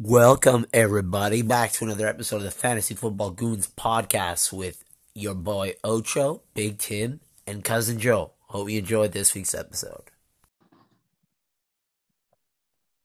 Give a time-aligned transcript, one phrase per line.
[0.00, 4.82] Welcome, everybody, back to another episode of the Fantasy Football Goons podcast with
[5.14, 8.32] your boy Ocho, Big Tim, and Cousin Joe.
[8.48, 10.10] Hope you enjoyed this week's episode.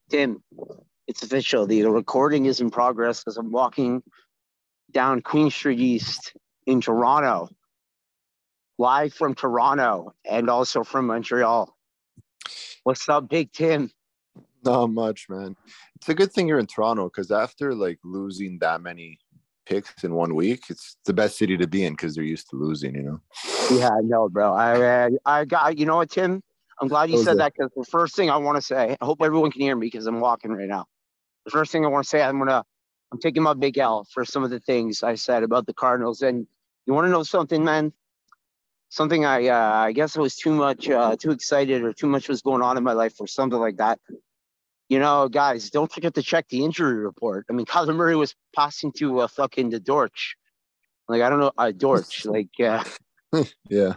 [0.10, 0.42] Tim,
[1.08, 1.68] it's official.
[1.68, 4.02] The recording is in progress as I'm walking
[4.92, 6.34] down Queen Street East
[6.66, 7.50] in Toronto,
[8.80, 11.71] live from Toronto and also from Montreal.
[12.84, 13.92] What's up, Big Tim?
[14.64, 15.56] Not much, man.
[16.00, 19.20] It's a good thing you're in Toronto because after like losing that many
[19.66, 22.55] picks in one week, it's the best city to be in because they're used to
[22.55, 23.20] losing, you know.
[23.77, 24.54] Yeah, no, bro.
[24.54, 26.41] I uh, I got you know what, Tim?
[26.81, 29.05] I'm glad you was said that because the first thing I want to say, I
[29.05, 30.85] hope everyone can hear me because I'm walking right now.
[31.45, 32.63] The first thing I want to say, I'm gonna,
[33.12, 36.21] I'm taking my big L for some of the things I said about the Cardinals.
[36.21, 36.48] And
[36.85, 37.91] you want to know something, man?
[38.90, 42.29] Something I, uh, I guess I was too much, uh, too excited or too much
[42.29, 43.99] was going on in my life or something like that.
[44.89, 47.45] You know, guys, don't forget to check the injury report.
[47.49, 50.35] I mean, Kyler Murray was passing to uh, fucking the Dortch.
[51.07, 52.26] Like I don't know, uh, Dortch.
[52.26, 52.84] like uh,
[53.70, 53.93] Yeah.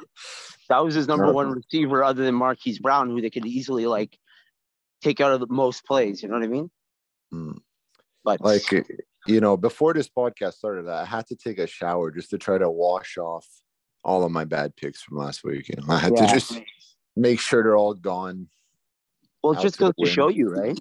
[0.69, 4.17] that was his number one receiver other than Marquise Brown, who they could easily like
[5.03, 6.23] take out of the most plays.
[6.23, 6.71] You know what I mean?
[7.33, 7.59] Mm.
[8.25, 8.71] But Like,
[9.27, 12.59] you know, before this podcast started, I had to take a shower just to try
[12.59, 13.47] to wash off
[14.05, 15.69] all of my bad picks from last week.
[15.69, 16.27] You know, I had Yeah.
[16.27, 16.61] to just
[17.17, 18.49] make sure they're all gone.
[19.43, 20.79] Well, it just to goes to show you, right?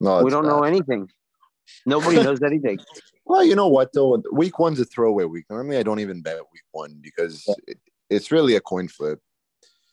[0.00, 1.10] No, we don't know anything.
[1.86, 2.78] Nobody knows anything.
[3.24, 4.22] Well, you know what though?
[4.32, 5.44] Week one's a throwaway week.
[5.50, 7.54] Normally, I don't even bet week one because Yeah.
[7.68, 9.20] it, it's really a coin flip.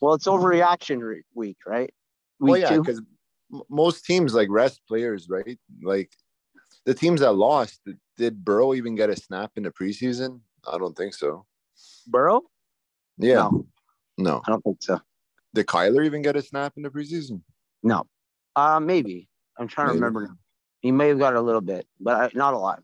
[0.02, 1.94] Well, it's overreaction re- week, right?
[2.40, 2.82] Week well, yeah, two.
[2.84, 3.02] because
[3.70, 5.60] most teams like rest players, right?
[5.82, 6.12] Like
[6.86, 7.82] the teams that lost,
[8.18, 10.42] did Burrow even get a snap in the preseason?
[10.72, 11.46] I don't think so.
[12.08, 12.44] Burrow?
[13.18, 13.66] Yeah, No,
[14.18, 14.42] no.
[14.46, 15.00] I don't think so.
[15.54, 17.42] Did Kyler even get a snap in the preseason?
[17.84, 18.06] No.
[18.56, 19.30] Uh, maybe.
[19.58, 20.00] I'm trying Maybe.
[20.00, 20.28] to remember.
[20.28, 20.38] now.
[20.82, 22.82] He may have got a little bit, but not a lot.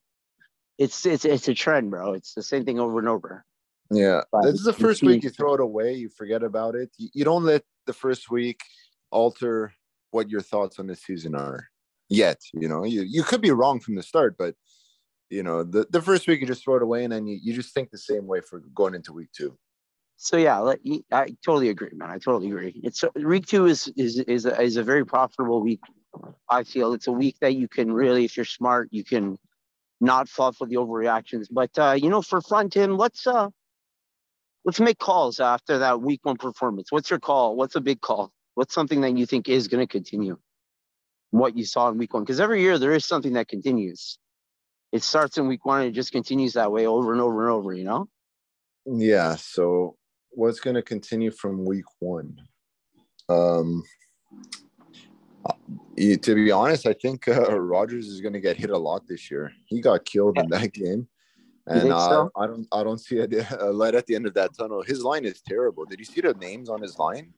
[0.77, 2.13] It's it's it's a trend, bro.
[2.13, 3.45] It's the same thing over and over.
[3.91, 6.89] Yeah, But this is the first week you throw it away, you forget about it.
[6.97, 8.59] You, you don't let the first week
[9.11, 9.71] alter
[10.09, 11.67] what your thoughts on the season are
[12.09, 12.41] yet.
[12.53, 14.55] You know, you you could be wrong from the start, but
[15.29, 17.53] you know, the, the first week you just throw it away and then you, you
[17.53, 19.57] just think the same way for going into week two.
[20.23, 20.79] So yeah, let,
[21.11, 22.09] I totally agree, man.
[22.09, 22.79] I totally agree.
[22.81, 25.81] It's week two is is is a, is a very profitable week.
[26.49, 29.37] I feel it's a week that you can really, if you're smart, you can
[29.99, 31.47] not fall for the overreactions.
[31.51, 33.49] But uh, you know, for fun, Tim, let's uh
[34.63, 36.89] let's make calls after that week one performance.
[36.89, 37.57] What's your call?
[37.57, 38.31] What's a big call?
[38.55, 40.37] What's something that you think is going to continue?
[41.31, 44.17] What you saw in week one, because every year there is something that continues.
[44.93, 47.51] It starts in week one and it just continues that way over and over and
[47.51, 47.73] over.
[47.73, 48.07] You know.
[48.85, 49.35] Yeah.
[49.35, 49.97] So
[50.35, 52.37] what's going to continue from week one?
[53.29, 53.83] Um,
[55.97, 59.29] to be honest, I think uh, Rodgers is going to get hit a lot this
[59.31, 59.51] year.
[59.65, 61.07] He got killed in that game,
[61.67, 62.31] and uh, so?
[62.35, 63.27] I don't, I don't see a,
[63.59, 64.81] a light at the end of that tunnel.
[64.83, 65.85] His line is terrible.
[65.85, 67.33] Did you see the names on his line?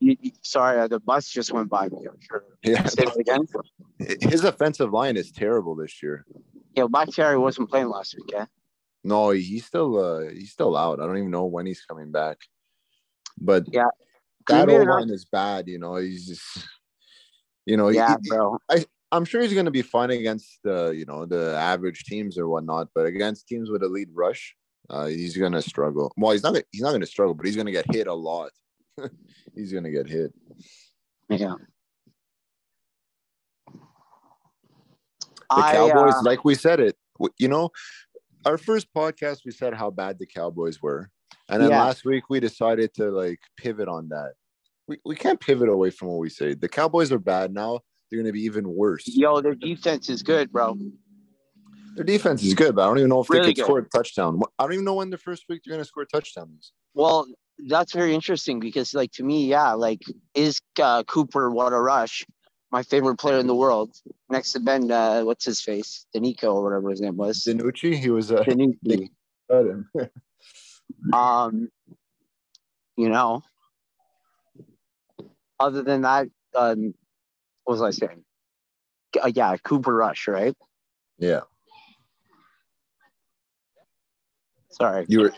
[0.00, 2.06] You, you- sorry, uh, the bus just went by me.
[2.08, 2.44] I'm sure.
[2.62, 3.46] Yeah, Say it again.
[4.20, 6.24] his offensive line is terrible this year.
[6.76, 8.30] Yeah, Bakhtiari wasn't playing last week.
[8.32, 8.46] Yeah.
[9.04, 11.00] No, he's still, uh, he's still out.
[11.00, 12.38] I don't even know when he's coming back.
[13.40, 13.88] But Yeah.
[14.48, 15.68] that O line is bad.
[15.68, 16.66] You know, he's just,
[17.66, 18.58] you know, Yeah, he- bro.
[18.68, 22.36] I, I'm sure he's going to be fine against the, you know, the average teams
[22.36, 24.54] or whatnot, but against teams with a lead rush,
[24.90, 26.12] uh, he's going to struggle.
[26.16, 28.06] Well, he's not, gonna- he's not going to struggle, but he's going to get hit
[28.06, 28.50] a lot.
[29.54, 30.34] he's going to get hit.
[31.30, 31.54] Yeah.
[35.50, 36.96] The I, Cowboys, uh, like we said it,
[37.38, 37.70] you know,
[38.48, 41.10] our first podcast, we said how bad the Cowboys were.
[41.50, 41.80] And then Yeah.
[41.80, 44.32] last week, we decided to like pivot on that.
[44.86, 46.54] We, we can't pivot away from what we say.
[46.54, 47.80] The Cowboys are bad now.
[48.10, 49.06] They're going to be even worse.
[49.06, 50.78] yo, their defense is good, bro.
[51.94, 53.64] Their defense is good, but I don't even know if Really they could good.
[53.64, 54.40] score a touchdown.
[54.58, 56.72] I don't even know when the first week they're going to score touchdowns.
[56.94, 57.26] Well,
[57.66, 60.00] that's very interesting because, like, to me, yeah, like,
[60.34, 62.24] is uh, Cooper what a rush?
[62.70, 63.96] My favorite player in the world,
[64.28, 64.90] next to Ben.
[64.90, 66.06] Uh, what's his face?
[66.14, 67.44] Danico or whatever his name was.
[67.44, 69.10] DiNucci, he was uh, DiNucci.
[71.12, 71.68] Um,
[72.96, 73.42] you know,
[75.60, 76.94] other than that, um,
[77.64, 78.24] what was I saying?
[79.22, 80.56] Uh, yeah, Cooper Rush, right?
[81.18, 81.40] yeah.
[84.70, 85.32] Sorry, You were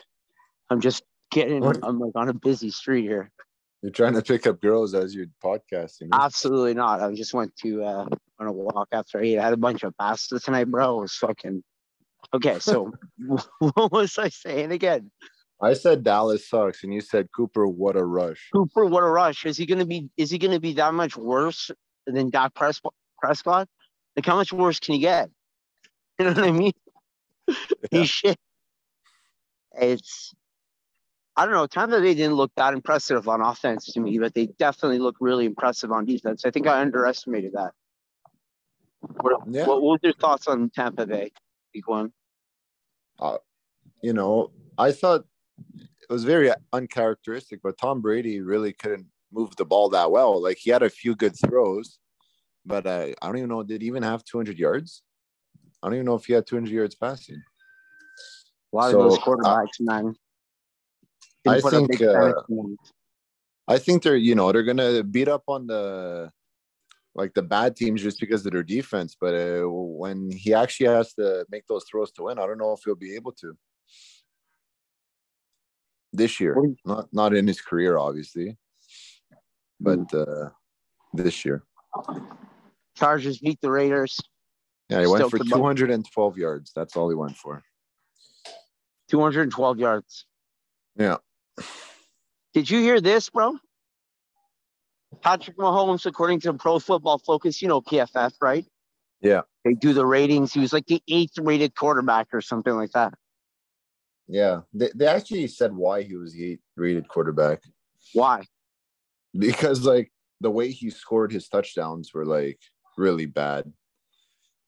[0.68, 1.60] I'm just getting.
[1.60, 1.78] What?
[1.82, 3.30] I'm like on a busy street here.
[3.82, 6.08] You're trying to pick up girls as you're podcasting.
[6.12, 7.00] Absolutely not.
[7.00, 8.06] I just went to uh,
[8.38, 9.38] on a walk after I ate.
[9.38, 10.98] I had a bunch of pasta tonight, bro.
[10.98, 11.62] It was fucking.
[12.34, 12.92] Okay, so
[13.58, 15.10] what was I saying again?
[15.62, 18.48] I said Dallas sucks, and you said Cooper, what a rush.
[18.52, 19.44] Cooper, what a rush!
[19.44, 20.08] Is he gonna be?
[20.16, 21.70] Is he gonna be that much worse
[22.06, 22.94] than Dak Prescott?
[23.18, 23.68] Prescott?
[24.16, 25.30] Like, how much worse can he get?
[26.18, 26.72] You know what I mean?
[27.48, 27.54] Yeah.
[27.90, 28.36] He's shit.
[29.72, 30.34] It's,
[31.40, 31.66] I don't know.
[31.66, 35.46] Tampa Bay didn't look that impressive on offense to me, but they definitely look really
[35.46, 36.44] impressive on defense.
[36.44, 37.72] I think I underestimated that.
[39.22, 39.66] What, Yeah.
[39.66, 41.32] what, what was your thoughts on Tampa Bay,
[41.74, 42.12] week one?
[44.02, 45.24] you know, I thought
[45.76, 50.42] it was very uncharacteristic, but Tom Brady really couldn't move the ball that well.
[50.42, 52.00] Like he had a few good throws,
[52.66, 53.62] but uh, I don't even know.
[53.62, 55.02] Did he even have 200 yards?
[55.82, 57.42] I don't even know if he had 200 yards passing.
[58.74, 60.14] A lot So, of those uh, quarterbacks, man.
[61.46, 62.32] I Didn't put up think, uh.
[63.66, 66.30] I think they're, you know, they're gonna beat up on the
[67.14, 69.16] like the bad teams just because of their defense.
[69.20, 72.72] But uh, when he actually has to make those throws to win, I don't know
[72.72, 73.56] if he'll be able to
[76.12, 76.54] this year.
[76.54, 78.58] What do you- Not not in his career, obviously,
[79.80, 80.46] but Mm.
[80.46, 80.50] uh,
[81.14, 81.64] this year.
[82.96, 84.20] Chargers beat the Raiders,
[84.90, 86.72] Yeah, he went Still for 212 yards.
[86.74, 87.62] That's all he went for.
[89.08, 90.26] 212 yards.
[90.96, 91.18] Yeah.
[92.54, 93.56] Did you hear this, bro?
[95.22, 98.64] Patrick Mahomes, according to Pro Football Focus, you know PFF, right?
[99.20, 99.42] Yeah.
[99.64, 100.52] They do the ratings.
[100.52, 103.14] He was like the eighth rated quarterback or something like that.
[104.26, 104.60] Yeah.
[104.72, 107.62] They, they actually said why he was the eighth rated quarterback
[108.14, 108.44] Why?
[109.36, 110.10] because like
[110.40, 112.58] the way he scored his touchdowns were like
[112.96, 113.70] really bad.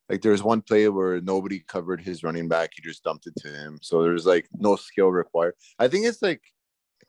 [0.08, 3.48] Like there's one play where nobody covered his running back, he just dumped it to
[3.48, 3.78] him.
[3.80, 5.54] So there's like no skill required.
[5.78, 6.42] I think it's like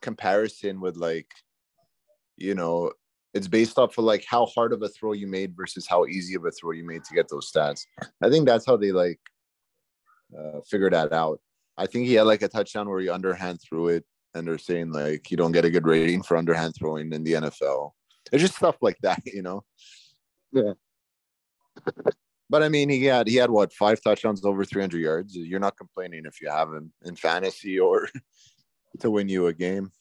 [0.04, 1.32] comparison with like,
[2.38, 2.92] you know,
[3.34, 6.36] it's based off of like how hard of a throw you made versus how easy
[6.36, 7.86] of a throw you made to get those stats.
[8.22, 9.20] I think that's how they like
[10.38, 11.40] uh, figure that out.
[11.76, 14.06] I think he had like a touchdown where he underhand threw it,
[14.36, 17.34] and they're saying like you don't get a good rating for underhand throwing in the
[17.34, 17.92] NFL.
[18.32, 19.64] It's just stuff like that, you know.
[20.52, 20.74] Yeah.
[22.50, 25.36] But I mean, he had he had what five touchdowns over 300 yards.
[25.36, 28.08] You're not complaining if you have him in fantasy or
[29.00, 29.92] to win you a game.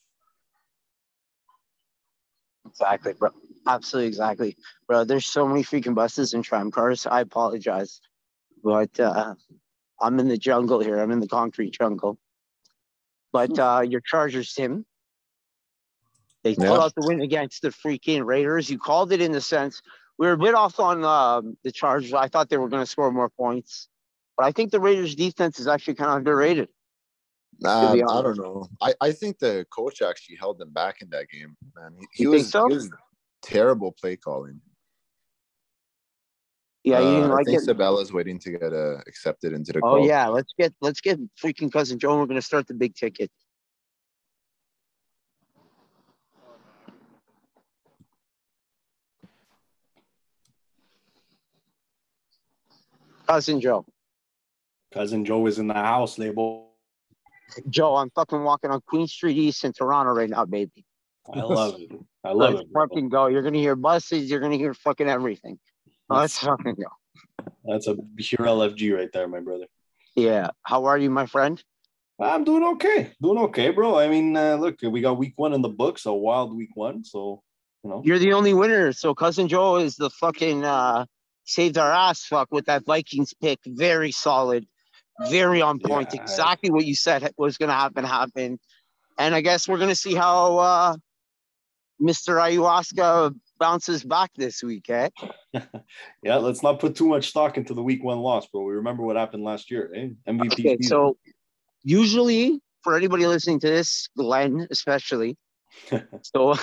[2.67, 3.31] Exactly, bro.
[3.67, 4.57] Absolutely, exactly,
[4.87, 5.05] bro.
[5.05, 7.07] There's so many freaking buses and tram cars.
[7.07, 8.01] I apologize,
[8.63, 9.35] but uh,
[10.01, 10.99] I'm in the jungle here.
[10.99, 12.19] I'm in the concrete jungle.
[13.33, 14.85] But uh, your Chargers, Tim,
[16.43, 18.69] they pulled out the win against the freaking Raiders.
[18.69, 19.81] You called it in the sense
[20.19, 22.13] we were a bit off on um, the Chargers.
[22.13, 23.89] I thought they were going to score more points,
[24.37, 26.69] but I think the Raiders' defense is actually kind of underrated.
[27.65, 28.69] Um, I don't know.
[28.81, 31.95] I, I think the coach actually held them back in that game, man.
[32.13, 32.67] He, he was, so?
[32.69, 32.91] he was
[33.43, 34.61] terrible play calling.
[36.85, 37.65] Yeah, you Uh, didn't I like think it.
[37.65, 40.07] Sabella's waiting to get uh, accepted into the Oh call.
[40.07, 42.19] yeah, let's get let's get freaking cousin Joe.
[42.19, 43.31] We're gonna start the big ticket.
[53.29, 53.87] Cousin Joe.
[54.93, 56.72] Cousin Joe is in the house, label.
[57.69, 60.85] Joe, I'm fucking walking on Queen Street East in Toronto right now, baby.
[61.33, 61.91] I love it.
[62.25, 62.73] I love Let's it.
[62.73, 62.87] bro.
[62.87, 63.27] fucking go.
[63.27, 64.31] You're gonna hear buses.
[64.31, 65.59] You're gonna hear fucking everything.
[66.09, 67.47] Let's fucking go.
[67.65, 69.67] That's a pure LFG right there, my brother.
[70.15, 70.51] Yeah.
[70.63, 71.63] How are you, my friend?
[72.21, 73.13] I'm doing okay.
[73.21, 73.99] Doing okay, bro.
[73.99, 77.05] I mean, uh, look, we got week one in the books, a wild week one.
[77.05, 77.43] So,
[77.83, 78.93] you know, You're the only winner.
[78.93, 81.07] So cousin Joe is the fucking uh
[81.45, 83.59] saved our ass fuck with that Vikings pick.
[83.67, 84.67] Very solid,
[85.31, 86.11] very on point.
[86.13, 86.23] Yeah.
[86.23, 88.59] Exactly what you said was gonna happen happened.
[89.19, 90.97] And I guess we're gonna see how uh
[92.01, 92.37] Mr.
[92.37, 95.09] Ayahuasca bounces back this week, eh?
[96.23, 98.63] yeah, let's not put too much stock into the week one loss, bro.
[98.65, 100.09] We remember what happened last year, eh?
[100.29, 100.53] MVP.
[100.53, 100.83] Okay, season.
[100.83, 101.17] so
[101.85, 105.37] usually for anybody listening to this, Glenn especially,
[106.23, 106.57] so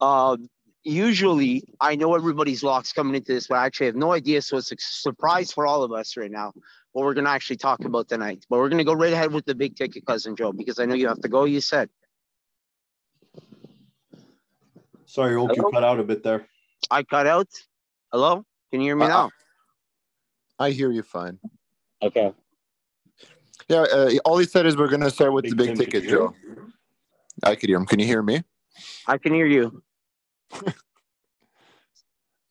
[0.00, 0.48] um,
[0.88, 4.42] usually I know everybody's locks coming into this, but I actually have no idea.
[4.42, 6.52] So it's a surprise for all of us right now.
[6.92, 9.54] What we're gonna actually talk about tonight, but we're gonna go right ahead with the
[9.54, 11.44] big ticket, cousin Joe, because I know you have to go.
[11.44, 11.90] You said
[15.06, 16.46] sorry, Oak, you cut out a bit there.
[16.90, 17.48] I cut out.
[18.10, 19.30] Hello, can you hear me Uh, now?
[20.58, 21.38] I hear you fine.
[22.02, 22.32] Okay.
[23.68, 26.02] Yeah, uh, all he said is we're gonna start with Big the big ticket, can
[26.04, 26.34] you hear Joe.
[27.44, 27.86] I could hear him.
[27.86, 28.42] Can you hear me?
[29.06, 29.82] I can hear you.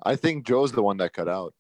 [0.03, 1.53] I think Joe's the one that cut out.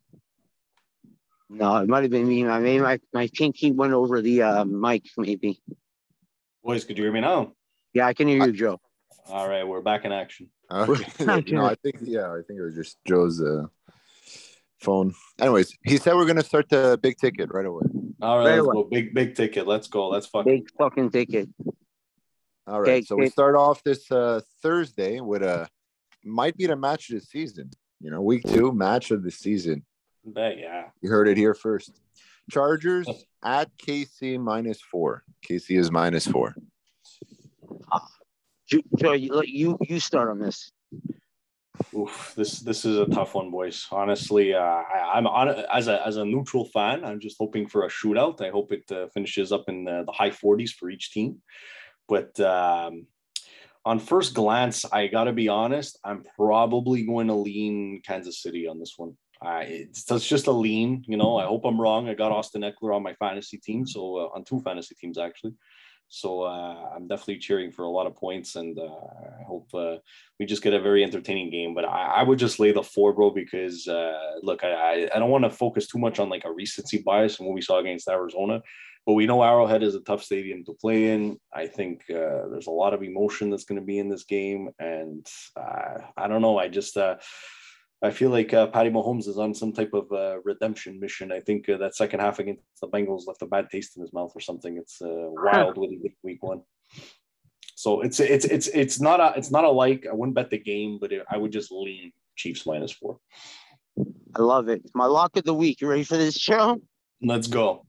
[1.49, 2.45] No, it might have been me.
[2.45, 5.61] I maybe my my pinky went over the uh, mic, maybe.
[6.63, 7.53] Boys, could you hear me now?
[7.93, 8.79] Yeah, I can hear you, Joe.
[9.29, 10.49] All right, we're back in action.
[10.69, 11.53] Okay.
[11.53, 13.67] no, I think yeah, I think it was just Joe's uh,
[14.81, 15.13] phone.
[15.39, 17.85] Anyways, he said we're gonna start the big ticket right away.
[18.21, 18.83] All right, Very let's well.
[18.83, 18.89] go.
[18.89, 19.65] Big, big ticket.
[19.65, 20.09] Let's go.
[20.09, 20.51] Let's fucking.
[20.51, 21.47] Big fucking ticket.
[22.67, 25.69] All right, Okay, so we start off this uh, Thursday with a
[26.23, 27.69] might be the match of the season.
[27.99, 29.83] You know, week two match of the season.
[30.25, 30.85] Bet, yeah.
[31.01, 31.99] You heard it here first.
[32.51, 33.07] Chargers
[33.43, 35.23] at KC minus four.
[35.47, 36.55] KC is minus four.
[38.67, 40.71] Joe, Joe, you, you you start on this.
[41.95, 43.87] Oof, this this is a tough one, boys.
[43.91, 47.05] Honestly, uh, I, I'm on as a as a neutral fan.
[47.05, 48.41] I'm just hoping for a shootout.
[48.41, 51.41] I hope it uh, finishes up in the, the high 40s for each team.
[52.09, 53.07] But um,
[53.87, 55.97] on first glance, I got to be honest.
[56.03, 59.15] I'm probably going to lean Kansas City on this one.
[59.41, 61.37] Uh, it's, it's just a lean, you know.
[61.37, 62.09] I hope I'm wrong.
[62.09, 65.53] I got Austin Ekeler on my fantasy team, so uh, on two fantasy teams actually.
[66.09, 68.83] So uh, I'm definitely cheering for a lot of points, and uh,
[69.41, 69.97] I hope uh,
[70.39, 71.73] we just get a very entertaining game.
[71.73, 75.29] But I, I would just lay the four, bro, because uh, look, I, I don't
[75.29, 78.09] want to focus too much on like a recency bias and what we saw against
[78.09, 78.61] Arizona,
[79.07, 81.39] but we know Arrowhead is a tough stadium to play in.
[81.51, 84.69] I think uh, there's a lot of emotion that's going to be in this game,
[84.77, 86.59] and uh, I don't know.
[86.59, 86.95] I just
[88.01, 91.31] I feel like uh, Patty Mahomes is on some type of uh, redemption mission.
[91.31, 94.13] I think uh, that second half against the Bengals left a bad taste in his
[94.13, 94.77] mouth or something.
[94.77, 96.61] It's uh, wild what he did week one.
[97.75, 100.05] So it's it's it's it's not a it's not a like.
[100.09, 103.19] I wouldn't bet the game, but it, I would just lean Chiefs minus four.
[104.35, 104.83] I love it.
[104.93, 105.81] My lock of the week.
[105.81, 106.79] You ready for this show?
[107.21, 107.85] Let's go.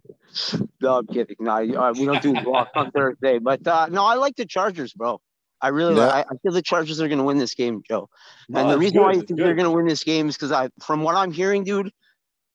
[0.81, 1.37] No, I'm kidding.
[1.41, 4.93] No, uh, we don't do lock on Thursday, but uh, no, I like the Chargers,
[4.93, 5.21] bro.
[5.61, 6.09] I really, Yeah.
[6.09, 8.09] I, I feel the Chargers are going to win this game, Joe.
[8.49, 10.29] No, and the reason good, why I that's think they're going to win this game
[10.29, 11.91] is because I, from what I'm hearing, dude,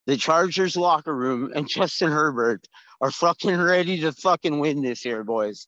[0.07, 2.67] the Chargers locker room and Justin Herbert
[3.01, 5.67] are fucking ready to fucking win this year, boys.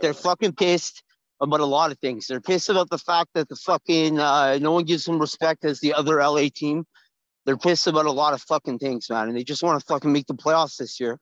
[0.00, 1.02] They're fucking pissed
[1.40, 2.26] about a lot of things.
[2.26, 5.80] They're pissed about the fact that the fucking uh, no one gives them respect as
[5.80, 6.84] the other LA team.
[7.44, 10.12] They're pissed about a lot of fucking things, man, and they just want to fucking
[10.12, 11.18] make the playoffs this year.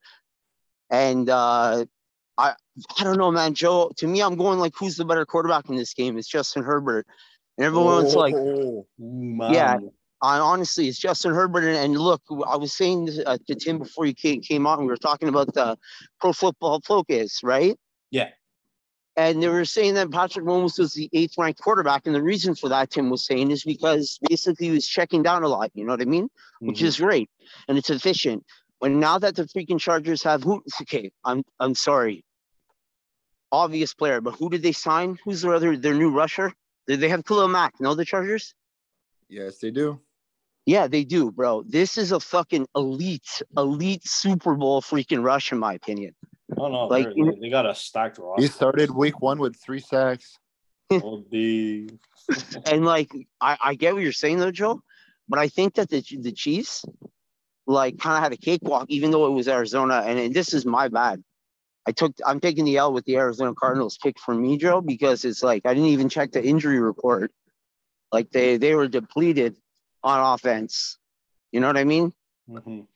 [0.91, 1.85] And uh,
[2.37, 2.55] I,
[2.99, 3.93] I don't know, man, Joe.
[3.99, 6.19] To me, I'm going like, who's the better quarterback in this game?
[6.19, 7.07] It's Justin Herbert,
[7.57, 9.53] and everyone's like, Oh, Ooh, man.
[9.53, 9.79] Yeah.
[10.23, 11.65] I honestly, it's Justin Herbert.
[11.65, 14.81] And, and look, I was saying this, uh, to Tim before you came, came on,
[14.81, 15.77] we were talking about the
[16.21, 17.77] pro football focus, right?
[18.11, 18.31] Yeah.
[19.19, 22.03] And they were saying that Patrick Mahomes was the eighth ranked quarterback.
[22.07, 25.43] And the reason for that, Tim was saying, is because basically he was checking down
[25.43, 25.71] a lot.
[25.75, 26.29] You know what I mean?
[26.61, 26.85] Which Mhm.
[26.87, 27.31] is great
[27.67, 28.45] and it's efficient.
[28.79, 30.63] But now that the freaking Chargers have who?
[30.83, 32.25] Okay, I'm I'm sorry.
[33.53, 35.19] Obvious player, but who did they sign?
[35.25, 36.53] Who's their other their new rusher?
[36.87, 37.75] Did they have Khalil Mack?
[37.81, 38.55] No, the Chargers.
[39.29, 39.99] yes, they do.
[40.67, 41.63] Yeah, they do, bro.
[41.63, 46.15] This is a fucking elite, elite Super Bowl freaking rush, in my opinion.
[46.57, 48.43] Oh no, Like, they're- you- they, they got a stacked roster.
[48.43, 50.39] He started week one with three sacks.
[50.91, 51.91] Oh, the
[52.65, 53.11] And like,
[53.41, 54.83] I, I get what you're saying though, Joe,
[55.29, 56.85] but I think that the the Chiefs,
[57.67, 60.03] like, kind of had a cakewalk, even though it was Arizona.
[60.07, 61.23] And, and this is my bad.
[61.89, 65.25] I took, I'm taking the L with the Arizona Cardinals pick for me, Joe, because
[65.25, 67.33] it's like I didn't even check the injury report.
[68.13, 69.57] Like they they were depleted
[70.05, 70.99] on offense.
[71.53, 72.13] You know what I mean?
[72.49, 72.87] Mhm.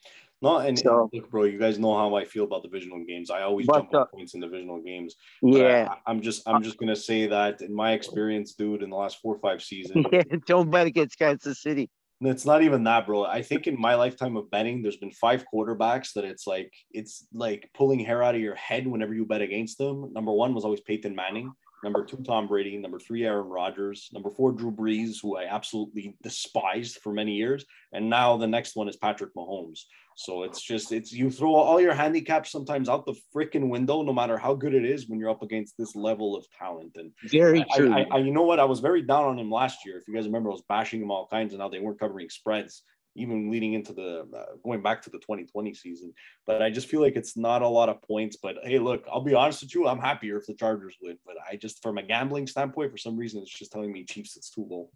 [0.42, 3.30] No, and, So- look, bro, you guys know how I feel about divisional games.
[3.30, 5.16] I always jump on uh, points in divisional games.
[5.42, 5.88] Yeah.
[5.92, 9.18] I, I'm just, I'm just gonna say that in my experience, dude, in the last
[9.20, 10.22] four or five seasons, yeah.
[10.46, 11.90] Don't bet against Kansas City.
[12.22, 13.24] It's not even that, bro.
[13.24, 17.26] I think in my lifetime of betting, there's been five quarterbacks that it's like it's
[17.32, 20.12] like pulling hair out of your head whenever you bet against them.
[20.12, 21.50] Number one was always Peyton Manning.
[21.82, 22.76] Number two, Tom Brady.
[22.76, 24.10] Number three, Aaron Rodgers.
[24.12, 27.64] Number four, Drew Brees, who I absolutely despised for many years.
[27.94, 29.84] And now the next one is Patrick Mahomes.
[30.20, 34.12] So it's just it's you throw all your handicaps sometimes out the freaking window, no
[34.12, 36.92] matter how good it is, when you're up against this level of talent.
[36.96, 37.90] And Very I, true.
[37.90, 38.60] I, I, you know what?
[38.60, 39.96] I was very down on him last year.
[39.96, 42.28] If you guys remember, I was bashing him all kinds, and now they weren't covering
[42.28, 42.82] spreads,
[43.14, 46.12] even leading into the uh, going back to the 2020 season.
[46.46, 48.36] But I just feel like it's not a lot of points.
[48.42, 51.16] But hey, look, I'll be honest with you, I'm happier if the Chargers win.
[51.24, 54.36] But I just, from a gambling standpoint, for some reason, it's just telling me Chiefs
[54.36, 54.90] it's too low.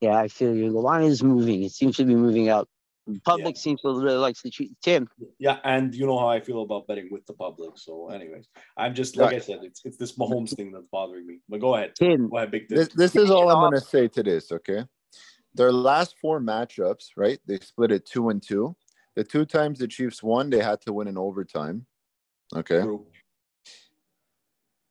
[0.00, 0.72] Yeah, I feel you.
[0.72, 1.62] The line is moving.
[1.62, 2.70] It seems to be moving up.
[3.06, 4.72] The Public seems to really like to cheat.
[4.82, 5.08] Tim,
[5.38, 7.70] Yeah, and you know how I feel about betting with the public.
[7.76, 11.38] So, anyways, I'm just like I said, it's it's this Mahomes thing that's bothering me.
[11.48, 14.08] But go ahead, Tim, go ahead, big This, this is all I'm going to say
[14.08, 14.84] to this, okay?
[15.54, 17.38] Their last four matchups, right?
[17.46, 18.76] They split it two and two.
[19.14, 21.86] The two times the Chiefs won, they had to win in overtime.
[22.54, 22.82] Okay.
[22.82, 23.06] True.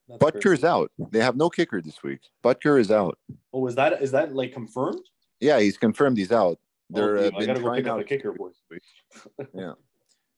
[0.07, 0.67] That's Butker's crazy.
[0.67, 0.91] out.
[1.11, 2.21] They have no kicker this week.
[2.43, 3.17] Butker is out.
[3.53, 5.01] Oh, is that is that like confirmed?
[5.39, 6.59] Yeah, he's confirmed he's out.
[6.89, 8.55] They're oh, uh, been gotta go trying pick out a kicker, boys.
[9.53, 9.73] yeah.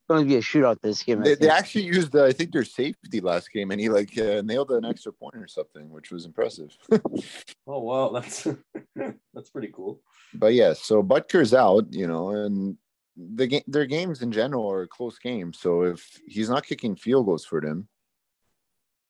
[0.08, 1.22] going to be a shootout this game.
[1.22, 4.42] They, they actually used, uh, I think, their safety last game, and he like uh,
[4.44, 6.76] nailed an extra point or something, which was impressive.
[7.70, 8.48] Oh wow, that's
[9.34, 10.00] that's pretty cool.
[10.34, 12.78] but yeah, so Butker's out, you know, and
[13.18, 15.60] the game, their games in general are close games.
[15.60, 17.90] So if he's not kicking field goals for them,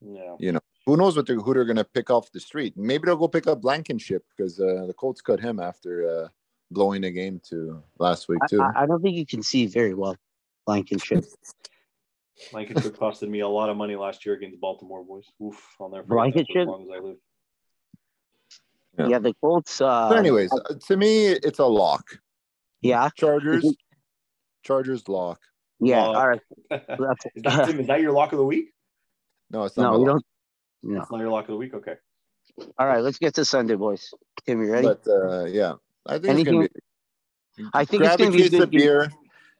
[0.01, 0.35] Yeah.
[0.39, 2.73] you know, who knows what they're who they're gonna pick off the street?
[2.75, 6.27] Maybe they'll go pick up Blankenship because uh, the Colts cut him after uh,
[6.71, 8.61] blowing the game to last week too.
[8.61, 10.15] I, I don't think you can see very well
[10.65, 11.25] Blankenship.
[12.51, 15.25] Blankenship costed me a lot of money last year against Baltimore boys.
[15.41, 16.61] Oof, I'll never Blankenship?
[16.61, 17.15] as long as I live.
[18.99, 19.07] Yeah.
[19.07, 19.81] Yeah, the Colts.
[19.81, 22.03] Uh, but anyways, uh, to me, it's a lock.
[22.81, 23.65] yeah, Chargers,
[24.63, 25.39] Chargers lock.
[25.79, 26.03] yeah.
[26.03, 26.17] Lock.
[26.17, 26.41] All right.
[26.71, 28.73] is, That's, that, Tim, is that your lock of the week?
[29.49, 29.93] No, it's not.
[29.93, 30.07] no, we lock.
[30.15, 30.25] don't.
[30.83, 31.01] No.
[31.01, 31.73] It's not your lock of the week.
[31.73, 31.95] Okay.
[32.77, 34.13] All right, let's get to Sunday, boys.
[34.45, 34.87] Tim, you ready?
[34.87, 35.73] But uh, yeah,
[36.07, 36.73] I think Anything- it's
[37.57, 37.69] gonna be.
[37.73, 38.79] I think it's grab a gonna be a case good of game.
[38.81, 39.11] beer.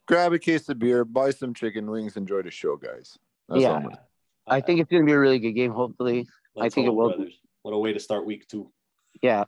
[0.05, 1.03] Grab a case of beer.
[1.03, 2.15] Buy some chicken wings.
[2.15, 3.17] Enjoy the show, guys.
[3.49, 3.69] That's Yeah.
[3.69, 4.03] all I'm gonna-
[4.47, 5.71] I think it's going to be a really good game.
[5.71, 6.25] Hopefully,
[6.55, 7.09] Let's think it will.
[7.09, 7.37] brothers.
[7.63, 8.71] What a way to start week two.
[9.21, 9.43] yeah.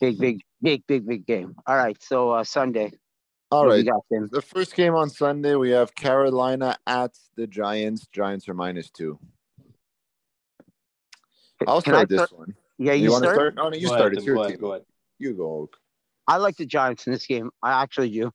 [0.00, 1.54] Big, big, big, big, big game.
[1.66, 2.90] All right, so uh, Sunday.
[3.52, 3.76] All right.
[3.76, 8.06] we got The first game on Sunday, we have Carolina at the Giants.
[8.10, 9.18] Giants are minus two.
[11.66, 12.54] I'll Can I start this one.
[12.78, 13.36] Yeah, You, you, want to start.
[13.36, 13.54] start?
[13.54, 14.00] No, no, you Go start.
[14.00, 14.48] ahead, It's your go team.
[14.50, 14.84] ahead, Go ahead.
[15.22, 15.62] You go.
[15.62, 15.76] Oak.
[16.26, 17.50] I like the Giants in this game.
[17.62, 18.32] I actually do.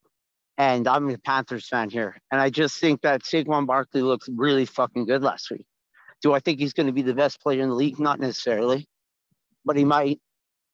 [0.57, 2.17] And I'm a Panthers fan here.
[2.31, 5.65] And I just think that Saquon Barkley looks really fucking good last week.
[6.21, 7.99] Do I think he's going to be the best player in the league?
[7.99, 8.87] Not necessarily.
[9.65, 10.19] But he might.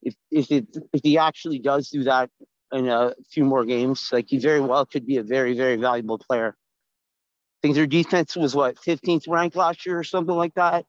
[0.03, 2.29] If if it if he actually does do that
[2.71, 6.19] in a few more games, like he very well could be a very, very valuable
[6.19, 6.55] player.
[6.55, 10.85] I think their defense was what, 15th ranked last year or something like that.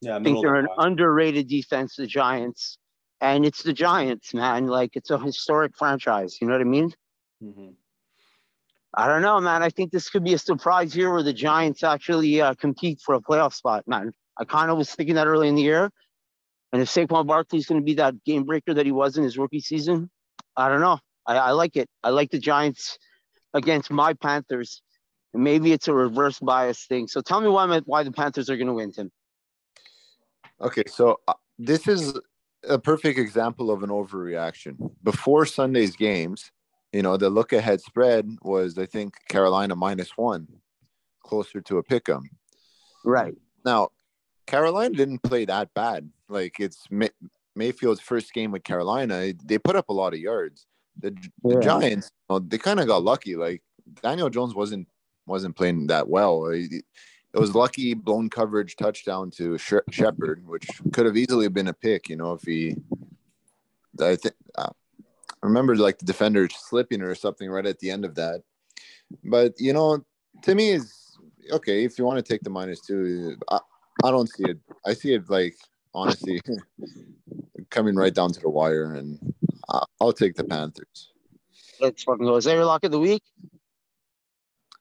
[0.00, 2.78] Yeah, I think they're of an underrated defense, the Giants.
[3.20, 4.66] And it's the Giants, man.
[4.66, 6.38] Like it's a historic franchise.
[6.40, 6.92] You know what I mean?
[7.42, 7.74] Mhm.
[8.94, 9.62] I don't know, man.
[9.62, 13.14] I think this could be a surprise year where the Giants actually uh, compete for
[13.14, 14.12] a playoff spot, man.
[14.38, 15.90] I kind of was thinking that early in the year.
[16.72, 19.38] And if Saquon Barkley's going to be that game breaker that he was in his
[19.38, 20.10] rookie season,
[20.56, 20.98] I don't know.
[21.26, 21.88] I, I like it.
[22.02, 22.98] I like the Giants
[23.54, 24.82] against my Panthers.
[25.34, 27.08] And maybe it's a reverse bias thing.
[27.08, 29.10] So tell me why why the Panthers are going to win, Tim.
[30.60, 32.18] Okay, so uh, this is
[32.68, 34.90] a perfect example of an overreaction.
[35.02, 36.50] Before Sunday's games,
[36.92, 40.46] you know, the look ahead spread was, I think, Carolina minus one,
[41.22, 42.28] closer to a pick 'em.
[43.04, 43.34] Right.
[43.64, 43.90] Now,
[44.46, 46.10] Carolina didn't play that bad.
[46.28, 47.10] Like it's May-
[47.54, 49.32] Mayfield's first game with Carolina.
[49.44, 50.66] They put up a lot of yards.
[51.00, 51.10] The,
[51.42, 51.60] the Yeah.
[51.60, 53.36] Giants, you know, they kind of got lucky.
[53.36, 53.62] Like
[54.02, 54.88] Daniel Jones wasn't
[55.26, 56.48] wasn't playing that well.
[56.50, 56.82] He-
[57.36, 61.74] It was lucky blown coverage touchdown to Sh- Shepard, which could have easily been a
[61.74, 62.08] pick.
[62.08, 62.76] You know, if he,
[64.00, 68.06] I think, uh, I remember like the defender slipping or something right at the end
[68.06, 68.42] of that.
[69.22, 70.02] But you know,
[70.42, 71.18] to me is
[71.52, 73.36] okay if you want to take the minus two.
[73.50, 73.60] I,
[74.02, 74.58] I don't see it.
[74.86, 75.56] I see it like
[75.94, 76.40] honestly
[77.70, 79.34] coming right down to the wire, and
[79.68, 81.12] I- I'll take the Panthers.
[81.82, 82.36] Let's fucking go.
[82.36, 83.22] Is that your lock of the week?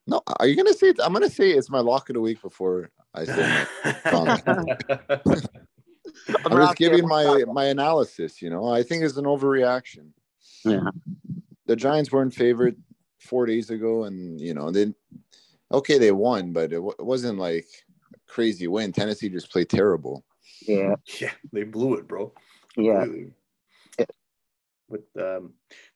[0.08, 1.00] No, are you gonna say it?
[1.04, 3.65] I'm gonna say it's my lock of the week before I say.
[4.06, 4.38] My,
[6.46, 8.41] I'm just giving my my analysis.
[8.41, 10.10] You know, I think it's an overreaction.
[10.63, 10.89] Yeah.
[11.65, 12.76] The Giants weren't favored
[13.20, 14.94] four days ago, and you know they
[15.72, 17.68] okay they won, but it, w- it wasn't like
[18.13, 18.91] a crazy win.
[18.91, 20.24] Tennessee just played terrible.
[20.62, 20.96] Yeah.
[21.20, 22.32] yeah, they blew it, bro.
[22.78, 23.02] Yeah.
[23.02, 23.34] Completely.
[24.88, 25.54] But um,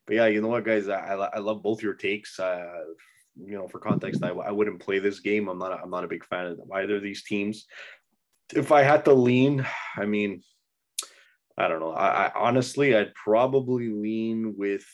[0.08, 2.39] but yeah, you know what, guys, I I, I love both your takes.
[2.39, 2.86] Uh,
[3.45, 5.47] you know, for context, I, I wouldn't play this game.
[5.47, 7.65] I'm not a, I'm not a big fan of either of these teams.
[8.54, 10.41] If I had to lean, I mean,
[11.58, 11.91] I don't know.
[11.91, 14.86] I, I honestly, I'd probably lean with.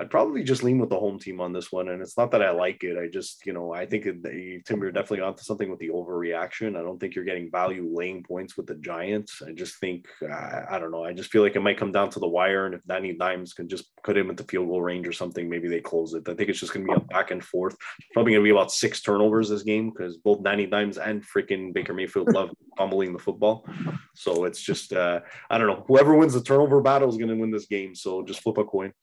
[0.00, 2.42] I'd probably just lean with the home team on this one, and it's not that
[2.42, 2.96] I like it.
[2.96, 6.74] I just, you know, I think Tim, you're definitely onto something with the overreaction.
[6.74, 9.42] I don't think you're getting value laying points with the Giants.
[9.46, 11.04] I just think, uh, I don't know.
[11.04, 13.52] I just feel like it might come down to the wire, and if Danny Dimes
[13.52, 16.26] can just put him into field goal range or something, maybe they close it.
[16.26, 17.76] I think it's just going to be a back and forth.
[18.14, 21.74] Probably going to be about six turnovers this game because both Danny Dimes and freaking
[21.74, 23.66] Baker Mayfield love fumbling the football.
[24.14, 25.84] So it's just, uh, I don't know.
[25.88, 27.94] Whoever wins the turnover battle is going to win this game.
[27.94, 28.94] So just flip a coin.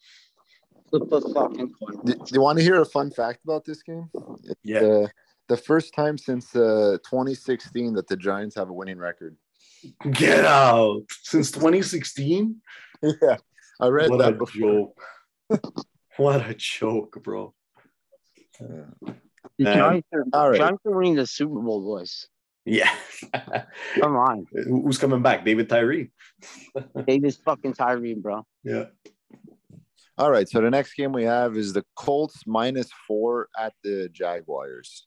[0.89, 2.05] Flip the fucking coin.
[2.05, 4.09] Do, do you want to hear a fun fact about this game?
[4.43, 4.79] It's Yeah.
[4.79, 5.11] the
[5.49, 9.37] the first time since uh, 2016 that the Giants have a winning record.
[10.11, 12.55] Get out since 2016.
[13.01, 13.37] Yeah,
[13.79, 14.93] I read What that a before.
[15.49, 15.61] joke!
[16.17, 17.53] what a joke, bro.
[18.59, 19.13] Yeah.
[19.59, 20.57] The Giants are, all right.
[20.59, 22.27] Giants are winning the Super Bowl, boys.
[22.65, 22.89] Yeah.
[23.99, 24.45] Come on.
[24.51, 25.45] Who's coming back?
[25.45, 26.11] David Tyree.
[27.07, 28.45] Davis fucking Tyree, bro.
[28.63, 28.85] Yeah.
[30.19, 34.09] All right, so the next game we have is the Colts minus four at the
[34.11, 35.05] Jaguars.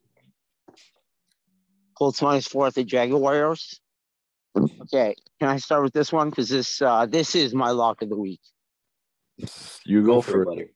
[1.98, 3.80] Colts minus four at the Jaguars.
[4.56, 6.30] Okay, can I start with this one?
[6.30, 8.40] Because this uh, this is my lock of the week.
[9.84, 10.46] You go, Go for it, it.
[10.46, 10.70] buddy.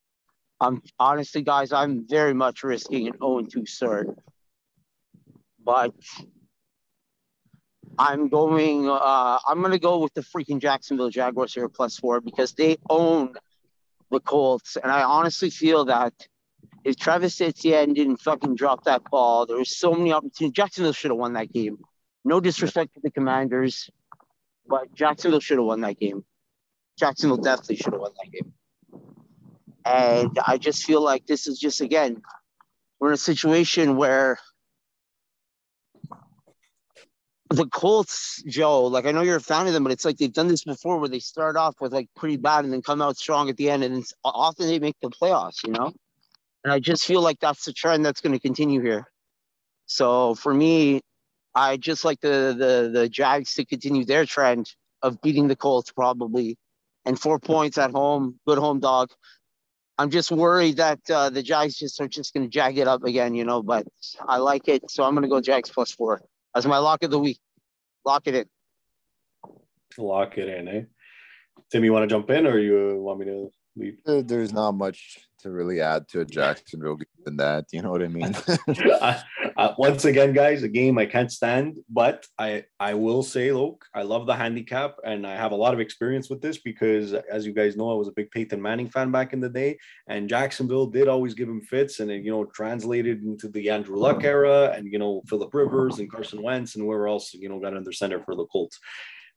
[0.60, 4.08] Um, honestly, guys, I'm very much risking an 0 2 start.
[5.62, 5.92] But
[7.98, 8.88] I'm going.
[8.88, 12.78] Uh, I'm going to go with the freaking Jacksonville Jaguars here plus four because they
[12.90, 13.34] own
[14.14, 16.12] the Colts, and I honestly feel that
[16.84, 20.54] if Travis Etienne didn't fucking drop that ball, there was so many opportunities.
[20.54, 21.78] Jacksonville should have won that game.
[22.24, 23.90] No disrespect to the Commanders,
[24.66, 26.24] but Jacksonville should have won that game.
[26.98, 28.52] Jacksonville definitely should have won that game.
[29.84, 32.22] And I just feel like this is just again,
[32.98, 34.38] we're in a situation where
[37.56, 40.32] the Colts, Joe, like I know you're a fan of them, but it's like they've
[40.32, 43.16] done this before where they start off with like pretty bad and then come out
[43.16, 45.92] strong at the end, and often they make the playoffs, you know.
[46.64, 49.06] And I just feel like that's the trend that's going to continue here.
[49.86, 51.02] So for me,
[51.54, 55.92] I just like the the the Jags to continue their trend of beating the Colts
[55.92, 56.56] probably,
[57.04, 59.10] and four points at home, good home dog.
[59.96, 63.04] I'm just worried that uh, the Jags just are just going to jag it up
[63.04, 63.62] again, you know.
[63.62, 63.86] But
[64.26, 66.22] I like it, so I'm going to go Jags plus four
[66.54, 67.38] as my lock of the week.
[68.04, 68.46] Lock it in.
[69.98, 70.82] Lock it in, eh?
[71.70, 73.98] Tim, you want to jump in, or you want me to leave?
[74.26, 77.66] There's not much to really add to a Jacksonville game than that.
[77.70, 78.34] You know what I mean?
[79.78, 84.02] once again, guys, a game I can't stand, but I I will say, look, I
[84.02, 87.52] love the handicap, and I have a lot of experience with this because, as you
[87.52, 89.78] guys know, I was a big Peyton Manning fan back in the day,
[90.08, 93.96] and Jacksonville did always give him fits, and it you know translated into the Andrew
[93.96, 97.60] Luck era, and you know Philip Rivers and Carson Wentz, and whoever else you know
[97.60, 98.80] got under center for the Colts.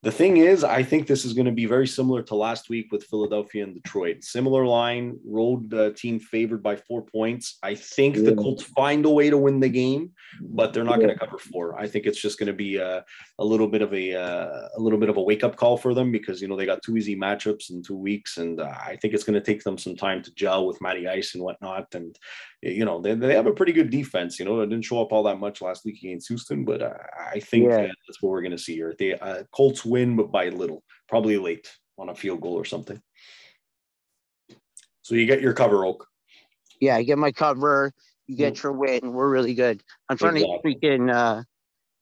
[0.03, 2.91] The thing is, I think this is going to be very similar to last week
[2.91, 4.23] with Philadelphia and Detroit.
[4.23, 7.57] Similar line, road uh, team favored by four points.
[7.63, 8.21] I think yeah.
[8.23, 11.07] the Colts find a way to win the game, but they're not yeah.
[11.07, 11.79] going to cover four.
[11.79, 13.03] I think it's just going to be a,
[13.39, 15.95] a little bit of a uh, a little bit of a wake up call for
[15.95, 18.97] them because you know they got two easy matchups in two weeks, and uh, I
[19.01, 21.87] think it's going to take them some time to gel with Matty Ice and whatnot.
[21.95, 22.15] And
[22.61, 24.37] you know they, they have a pretty good defense.
[24.37, 26.93] You know, it didn't show up all that much last week against Houston, but uh,
[27.31, 27.87] I think yeah.
[27.87, 28.93] that's what we're going to see here.
[28.99, 33.01] The uh, Colts win, but by little, probably late on a field goal or something.
[35.01, 36.07] So you get your cover, Oak.
[36.79, 37.93] Yeah, I get my cover.
[38.27, 38.67] You get mm-hmm.
[38.67, 39.13] your win.
[39.13, 39.81] We're really good.
[40.09, 40.75] I'm trying exactly.
[40.75, 41.43] to freaking uh,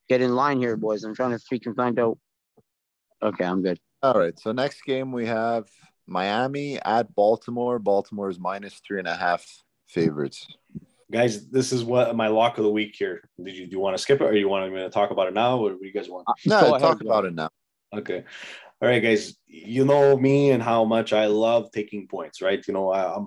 [0.08, 1.04] get in line here, boys.
[1.04, 2.18] I'm trying to freaking find out.
[3.22, 3.78] Okay, I'm good.
[4.02, 4.38] All right.
[4.38, 5.66] So next game we have
[6.06, 7.78] Miami at Baltimore.
[7.78, 9.46] Baltimore is minus three and a half
[9.88, 10.46] favorites.
[11.10, 13.28] Guys, this is what my lock of the week here.
[13.42, 15.28] Did you do you want to skip it or you want me to talk about
[15.28, 15.56] it now?
[15.56, 16.26] What do you guys want?
[16.44, 17.50] No, Go talk about it now.
[17.94, 18.24] Okay.
[18.82, 19.36] All right, guys.
[19.46, 22.62] You know me and how much I love taking points, right?
[22.66, 23.26] You know, I, am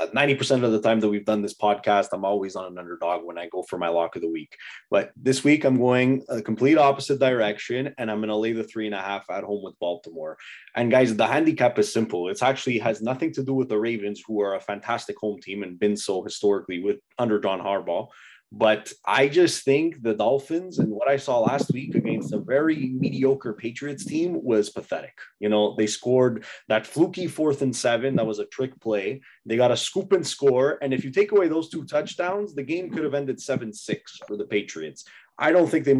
[0.00, 3.24] 90% uh, of the time that we've done this podcast, I'm always on an underdog
[3.24, 4.56] when I go for my lock of the week.
[4.90, 8.64] But this week, I'm going a complete opposite direction, and I'm going to lay the
[8.64, 10.36] three and a half at home with Baltimore.
[10.74, 12.28] And guys, the handicap is simple.
[12.28, 15.62] It's actually has nothing to do with the Ravens, who are a fantastic home team
[15.62, 18.08] and been so historically with under John Harbaugh.
[18.52, 22.92] But I just think the Dolphins and what I saw last week against a very
[22.96, 25.18] mediocre Patriots team was pathetic.
[25.40, 28.16] You know, they scored that fluky fourth and seven.
[28.16, 29.20] That was a trick play.
[29.44, 30.78] They got a scoop and score.
[30.80, 34.18] And if you take away those two touchdowns, the game could have ended 7 6
[34.28, 35.04] for the Patriots.
[35.38, 35.94] I don't think they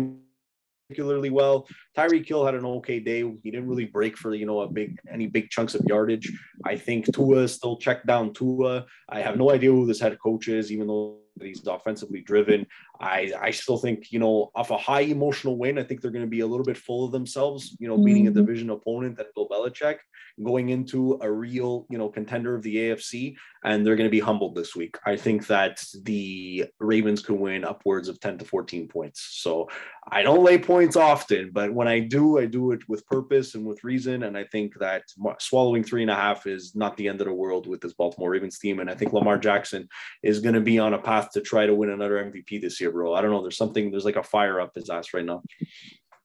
[0.88, 1.66] particularly well.
[1.96, 3.20] Tyreek Hill had an okay day.
[3.42, 6.32] He didn't really break for you know a big any big chunks of yardage.
[6.64, 8.86] I think Tua still checked down Tua.
[9.08, 12.66] I have no idea who this head coach is, even though he's offensively driven.
[13.00, 16.24] I I still think you know off a high emotional win, I think they're going
[16.24, 17.76] to be a little bit full of themselves.
[17.78, 18.04] You know, mm-hmm.
[18.04, 18.40] beating a mm-hmm.
[18.40, 19.98] division opponent and Bill Belichick,
[20.42, 24.20] going into a real you know contender of the AFC, and they're going to be
[24.20, 24.96] humbled this week.
[25.04, 29.28] I think that the Ravens could win upwards of ten to fourteen points.
[29.42, 29.68] So
[30.10, 33.66] I don't lay points often, but when I do, I do it with purpose and
[33.66, 34.22] with reason.
[34.22, 35.02] And I think that
[35.40, 38.30] swallowing three and a half is not the end of the world with this Baltimore
[38.30, 38.78] Ravens team.
[38.78, 39.88] And I think Lamar Jackson
[40.22, 42.80] is going to be on a path path to try to win another MVP this
[42.80, 43.14] year, bro.
[43.14, 43.42] I don't know.
[43.42, 45.42] There's something, there's like a fire up his ass right now.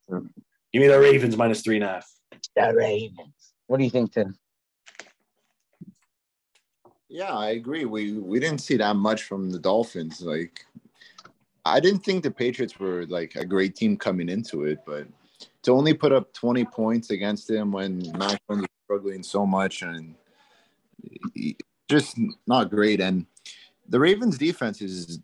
[0.10, 0.28] Hmm.
[0.74, 2.08] Give me the Ravens minus three and a half.
[2.56, 3.51] The Ravens.
[3.72, 4.36] What do you think, Tim?
[7.08, 7.86] Yeah, I agree.
[7.86, 10.20] We we didn't see that much from the Dolphins.
[10.20, 10.66] Like,
[11.64, 15.08] I didn't think the Patriots were like a great team coming into it, but
[15.64, 20.16] to only put up 20 points against them when Mac was struggling so much and
[21.88, 23.00] just not great.
[23.00, 23.26] And
[23.88, 25.22] the Ravens defense is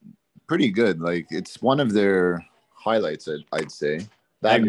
[0.48, 1.02] pretty good.
[1.02, 4.08] Like it's one of their highlights, I'd, I'd say.
[4.40, 4.62] That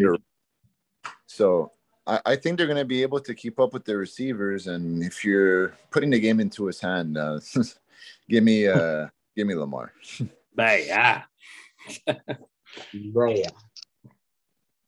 [1.27, 1.71] so
[2.09, 4.65] I, I, think they're going to be able to keep up with the receivers.
[4.65, 7.39] And if you're putting the game into his hand, uh,
[8.29, 9.93] give me uh, give me Lamar.
[10.19, 11.23] yeah.
[13.13, 13.49] Baya.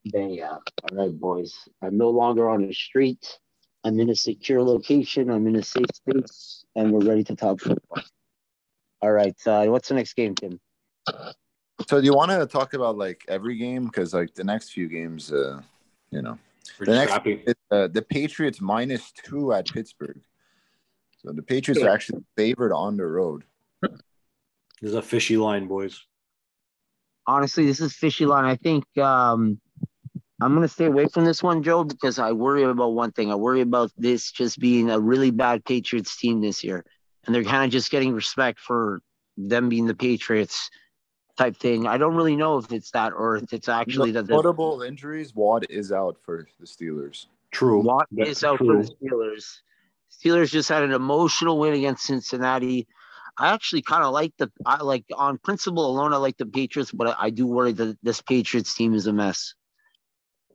[0.06, 0.58] Baya.
[0.90, 1.54] All right, boys.
[1.82, 3.40] I'm no longer on the street.
[3.84, 5.30] I'm in a secure location.
[5.30, 8.04] I'm in a safe space, and we're ready to talk football.
[9.02, 9.36] All right.
[9.46, 10.60] Uh, what's the next game, Tim?
[11.88, 13.86] So do you want to talk about like every game?
[13.86, 15.62] Because like the next few games, uh,
[16.12, 16.38] you know,
[16.78, 20.22] Pretty the next is, uh, the Patriots minus two at Pittsburgh.
[21.18, 23.44] So the Patriots are actually favored on the road.
[24.82, 26.04] There's a fishy line, boys.
[27.28, 28.46] honestly, this is fishy line.
[28.46, 29.60] I think um,
[30.42, 33.32] I'm gonna stay away from this one, Joe, because I worry about one thing.
[33.32, 36.84] I worry about this just being a really bad Patriots team this year,
[37.26, 39.02] and they're kind of just getting respect for
[39.38, 40.70] them being the Patriots
[41.38, 41.88] type thing.
[41.88, 45.34] I don't really know if it's that or if it's actually that the Notable injuries.
[45.36, 47.28] Watt is out for the Steelers.
[47.52, 47.82] True.
[47.82, 48.84] Watt That's is out true.
[48.84, 49.60] for the Steelers.
[50.12, 52.88] Steelers just had an emotional win against Cincinnati.
[53.38, 56.92] I actually kind of like the, I like on principle alone, I like the Patriots,
[56.92, 59.56] but I, I do worry that this Patriots team is a mess,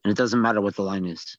[0.04, 1.36] and it doesn't matter what the line is.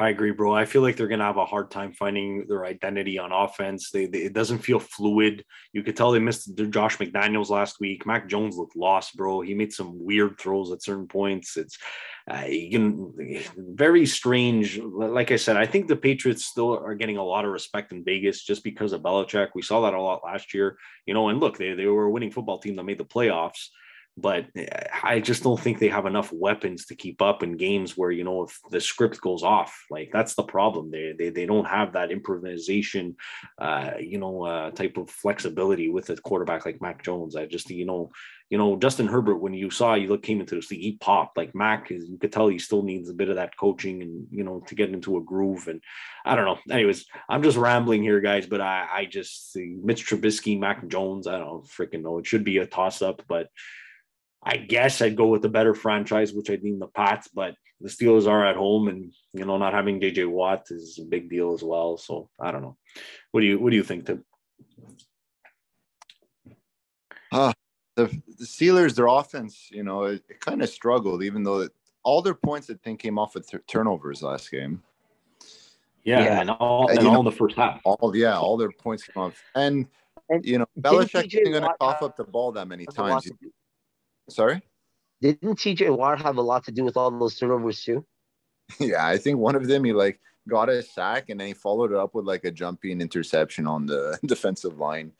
[0.00, 0.54] I agree, bro.
[0.54, 3.90] I feel like they're gonna have a hard time finding their identity on offense.
[3.90, 5.44] They, they it doesn't feel fluid.
[5.74, 8.06] You could tell they missed their Josh McDaniels last week.
[8.06, 9.42] Mac Jones looked lost, bro.
[9.42, 11.58] He made some weird throws at certain points.
[11.58, 11.76] It's
[12.30, 14.78] uh, you can very strange.
[14.78, 18.02] Like I said, I think the Patriots still are getting a lot of respect in
[18.02, 19.48] Vegas just because of Belichick.
[19.54, 21.28] We saw that a lot last year, you know.
[21.28, 23.68] And look, they they were a winning football team that made the playoffs
[24.20, 24.46] but
[25.02, 28.24] I just don't think they have enough weapons to keep up in games where you
[28.24, 29.84] know if the script goes off.
[29.90, 30.90] Like that's the problem.
[30.90, 33.16] They they, they don't have that improvisation,
[33.58, 37.36] uh, you know, uh, type of flexibility with a quarterback like Mac Jones.
[37.36, 38.10] I just you know,
[38.50, 41.36] you know Justin Herbert when you saw he look came into this league, he popped.
[41.36, 44.26] Like Mac is you could tell he still needs a bit of that coaching and
[44.30, 45.68] you know to get into a groove.
[45.68, 45.82] And
[46.24, 46.58] I don't know.
[46.74, 48.46] Anyways, I'm just rambling here, guys.
[48.46, 51.26] But I I just Mitch Trubisky, Mac Jones.
[51.26, 52.18] I don't freaking know.
[52.18, 53.48] It should be a toss up, but.
[54.42, 57.88] I guess I'd go with the better franchise, which I deem the Pats, but the
[57.88, 61.52] Steelers are at home and you know, not having JJ Watt is a big deal
[61.52, 61.96] as well.
[61.98, 62.76] So I don't know.
[63.32, 64.24] What do you what do you think, Tim?
[67.96, 68.06] The,
[68.38, 71.72] the Steelers, their offense, you know, it, it kind of struggled, even though it,
[72.02, 74.82] all their points I think came off of th- turnovers last game.
[76.04, 76.40] Yeah, Yeah.
[76.40, 77.80] and all Uh, and all know- the first half.
[77.84, 79.86] All yeah, all their points came off, and
[80.30, 82.94] And you know, didn't Belichick isn't going to cough up the ball that many Has
[82.94, 83.28] a times.
[84.30, 84.62] Sorry.
[85.20, 88.04] Didn't TJ Watt have a lot to do with all those turnovers too?
[88.78, 91.90] Yeah, I think one of them he like got a sack and then he followed
[91.90, 95.12] it up with like a jumping interception on the defensive line.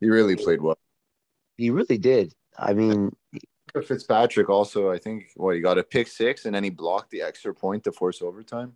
[0.00, 0.78] He really played well.
[1.58, 2.32] He really did.
[2.58, 3.14] I mean,
[3.82, 7.20] Fitzpatrick also, I think, well, he got a pick six and then he blocked the
[7.22, 8.72] extra point to force overtime.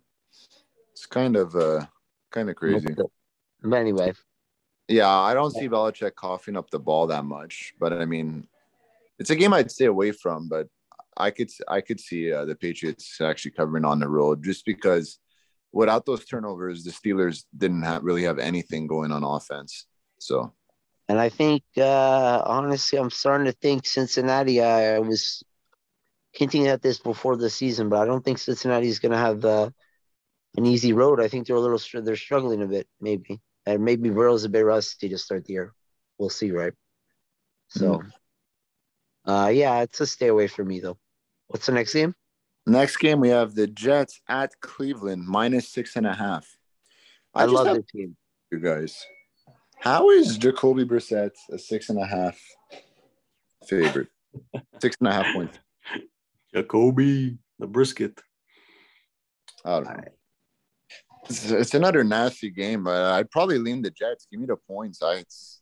[0.91, 1.85] It's kind of uh
[2.31, 2.95] kind of crazy.
[3.63, 4.13] But anyway,
[4.87, 8.47] Yeah, I don't see Belichick coughing up the ball that much, but I mean,
[9.19, 10.49] it's a game I'd stay away from.
[10.49, 10.67] But
[11.17, 15.19] I could I could see uh, the Patriots actually covering on the road just because
[15.71, 19.85] without those turnovers, the Steelers didn't have, really have anything going on offense.
[20.19, 20.53] So
[21.07, 24.61] And I think, uh, honestly, I'm starting to think Cincinnati.
[24.61, 25.43] I, I was
[26.31, 29.43] hinting at this before the season, but I don't think Cincinnati is going to have
[29.45, 29.69] uh,
[30.57, 31.19] an easy road.
[31.19, 34.65] I think they're a little they're struggling a bit, maybe, and maybe Burrow's a bit
[34.65, 35.73] rusty to start the year.
[36.17, 36.73] We'll see, right?
[37.69, 38.03] So,
[39.25, 40.97] uh, yeah, it's a stay away for me though.
[41.47, 42.13] What's the next game?
[42.69, 46.47] next game we have the Jets at Cleveland minus six and a half.
[47.33, 48.15] I, just love have this game.
[48.51, 49.05] you guys.
[49.79, 52.39] How is Jacoby Brissett a six and a half
[53.67, 54.09] favorite?
[54.81, 55.57] six and a half points.
[56.53, 58.19] Jacoby, the brisket.
[59.63, 60.03] I don't know.
[61.29, 64.27] It's, it's another nasty game, but I'd probably lean the Jets.
[64.31, 65.01] Give me the points.
[65.01, 65.61] I it's,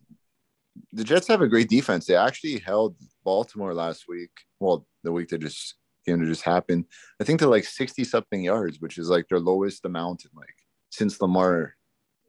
[0.94, 2.06] the Jets have a great defense.
[2.06, 2.96] They actually held
[3.28, 4.32] Baltimore last week.
[4.62, 6.86] Well, the week that just game that just happened.
[7.20, 10.56] I think they're like sixty something yards, which is like their lowest amount in like
[10.92, 11.76] since Lamar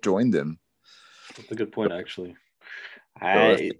[0.02, 0.58] joined them.
[1.36, 2.34] That's a good point, actually.
[3.20, 3.70] I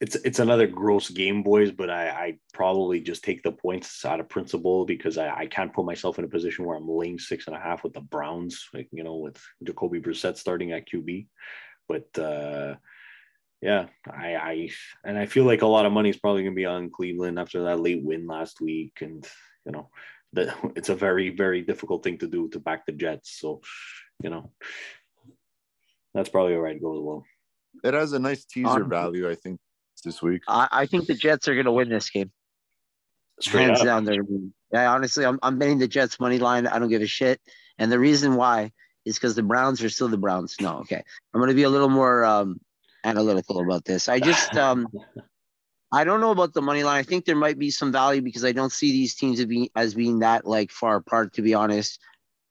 [0.00, 4.20] it's it's another gross game, boys, but I I probably just take the points out
[4.20, 7.48] of principle because I, I can't put myself in a position where I'm laying six
[7.48, 11.26] and a half with the Browns, like you know, with Jacoby Brissett starting at QB.
[11.86, 12.76] But uh
[13.62, 14.70] yeah, I I
[15.04, 17.62] and I feel like a lot of money is probably gonna be on Cleveland after
[17.62, 19.26] that late win last week, and
[19.64, 19.88] you know
[20.32, 23.38] that it's a very very difficult thing to do to back the Jets.
[23.38, 23.60] So
[24.22, 24.50] you know
[26.12, 27.24] that's probably all right to go as well.
[27.84, 28.90] It has a nice teaser Honestly.
[28.90, 29.58] value, I think,
[30.04, 30.42] this week.
[30.46, 32.30] I, I think the Jets are going to win this game.
[33.40, 33.86] Straight Hands up.
[33.86, 34.22] down, they're.
[34.72, 36.66] Yeah, honestly, I'm I'm betting the Jets money line.
[36.66, 37.40] I don't give a shit.
[37.78, 38.72] And the reason why
[39.04, 40.56] is because the Browns are still the Browns.
[40.60, 41.02] No, okay.
[41.32, 42.60] I'm gonna be a little more um
[43.04, 44.08] analytical about this.
[44.08, 44.88] I just um
[45.92, 46.98] I don't know about the money line.
[46.98, 49.68] I think there might be some value because I don't see these teams as being
[49.76, 52.00] as being that like far apart, to be honest.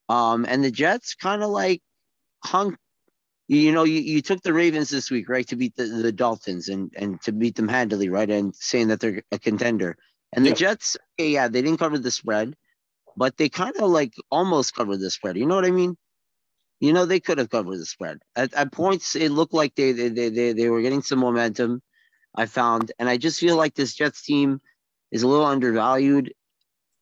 [0.09, 1.81] Um, and the Jets kind of like
[2.43, 2.77] hung,
[3.47, 6.69] you know, you, you took the Ravens this week, right, to beat the, the Dolphins
[6.69, 9.97] and and to beat them handily, right, and saying that they're a contender.
[10.33, 10.55] And the Yeah.
[10.55, 12.55] Jets, yeah, they didn't cover the spread,
[13.17, 15.37] but they kind of like almost covered the spread.
[15.37, 15.97] You know what I mean?
[16.81, 18.19] You know, they could have covered the spread.
[18.35, 21.81] At, at points, it looked like they, they they they they were getting some momentum.
[22.35, 24.59] I found, and I just feel like this Jets team
[25.11, 26.33] is a little undervalued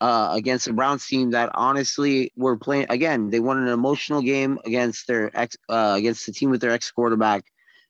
[0.02, 3.30] uh, against the Browns team that honestly were playing again.
[3.30, 6.92] They won an emotional game against their ex uh, against the team with their ex
[6.92, 7.46] quarterback.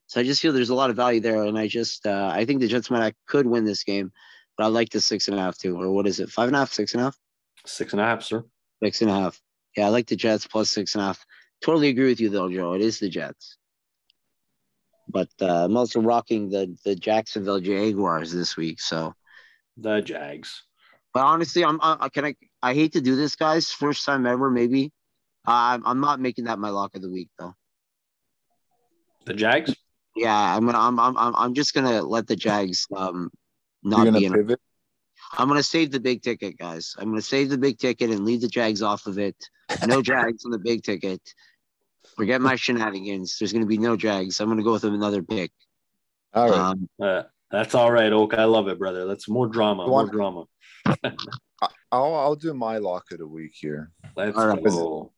[0.07, 2.45] So I just feel there's a lot of value there, and I just uh, I
[2.45, 4.11] think the Jets might could win this game,
[4.57, 6.55] but I like the six and a half too, or what is it, five and
[6.55, 7.17] a half, six and a half,
[7.65, 8.43] Six and a half, sir.
[8.83, 9.41] six and a half.
[9.77, 11.23] Yeah, I like the Jets plus six and a half.
[11.61, 12.73] Totally agree with you though, Joe.
[12.73, 13.57] It is the Jets,
[15.07, 18.79] but uh, I'm also rocking the the Jacksonville Jaguars this week.
[18.79, 19.13] So,
[19.77, 20.63] The Jags.
[21.13, 23.71] but honestly, I'm I, can I I hate to do this, guys.
[23.71, 24.91] First time ever, maybe.
[25.47, 27.55] Uh, I'm I'm not making that my lock of the week though.
[29.25, 29.75] The Jags.
[30.15, 33.29] Yeah, I'm gonna I'm I'm I'm I'm just gonna let the Jags um
[33.83, 34.33] You're not gonna be in.
[34.33, 34.59] pivot.
[35.37, 36.95] I'm gonna save the big ticket, guys.
[36.97, 39.35] I'm gonna save the big ticket and leave the Jags off of it.
[39.85, 41.21] No Jags on the big ticket.
[42.15, 43.37] Forget my shenanigans.
[43.39, 44.39] There's gonna be no Jags.
[44.39, 45.51] I'm gonna go with another pick.
[46.33, 46.59] All right.
[46.59, 48.33] Um, Uh, that's all right, Oak.
[48.35, 49.05] I love it, brother.
[49.05, 49.87] That's more drama.
[49.87, 50.09] More on.
[50.09, 50.45] drama.
[51.91, 53.91] I'll I'll do my lock of the week here.
[54.15, 54.63] Let's All right.
[54.63, 55.11] go.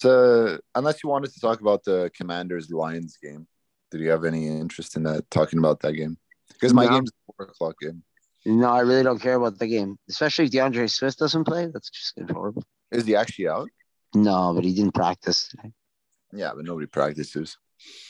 [0.00, 3.46] So unless you wanted to talk about the Commanders Lions game,
[3.90, 5.28] did you have any interest in that?
[5.30, 6.16] Talking about that game
[6.52, 6.92] because my No.
[6.92, 8.02] game's a four o'clock game.
[8.46, 11.66] no, I really don't care about the game, especially if D'Andre Swift doesn't play.
[11.66, 12.62] That's just horrible.
[12.92, 13.68] Is he actually out?
[14.14, 15.72] No, but he didn't practice today.
[16.32, 17.56] Yeah, but nobody practices.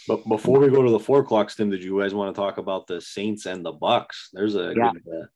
[0.07, 2.59] But before we go to the four o'clock, Tim, did you guys want to talk
[2.59, 4.31] about the Saints and the Bucks?
[4.33, 4.92] There's a Yeah.
[4.92, 5.02] good.
[5.22, 5.26] Uh,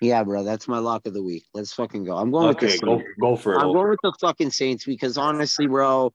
[0.00, 1.44] Yeah, bro, that's my lock of the week.
[1.52, 2.16] Let's fucking go.
[2.16, 3.10] I'm going with okay, the go Saints.
[3.20, 3.58] go for it.
[3.58, 3.74] I'm Oak.
[3.74, 6.12] going with the fucking Saints because honestly, bro,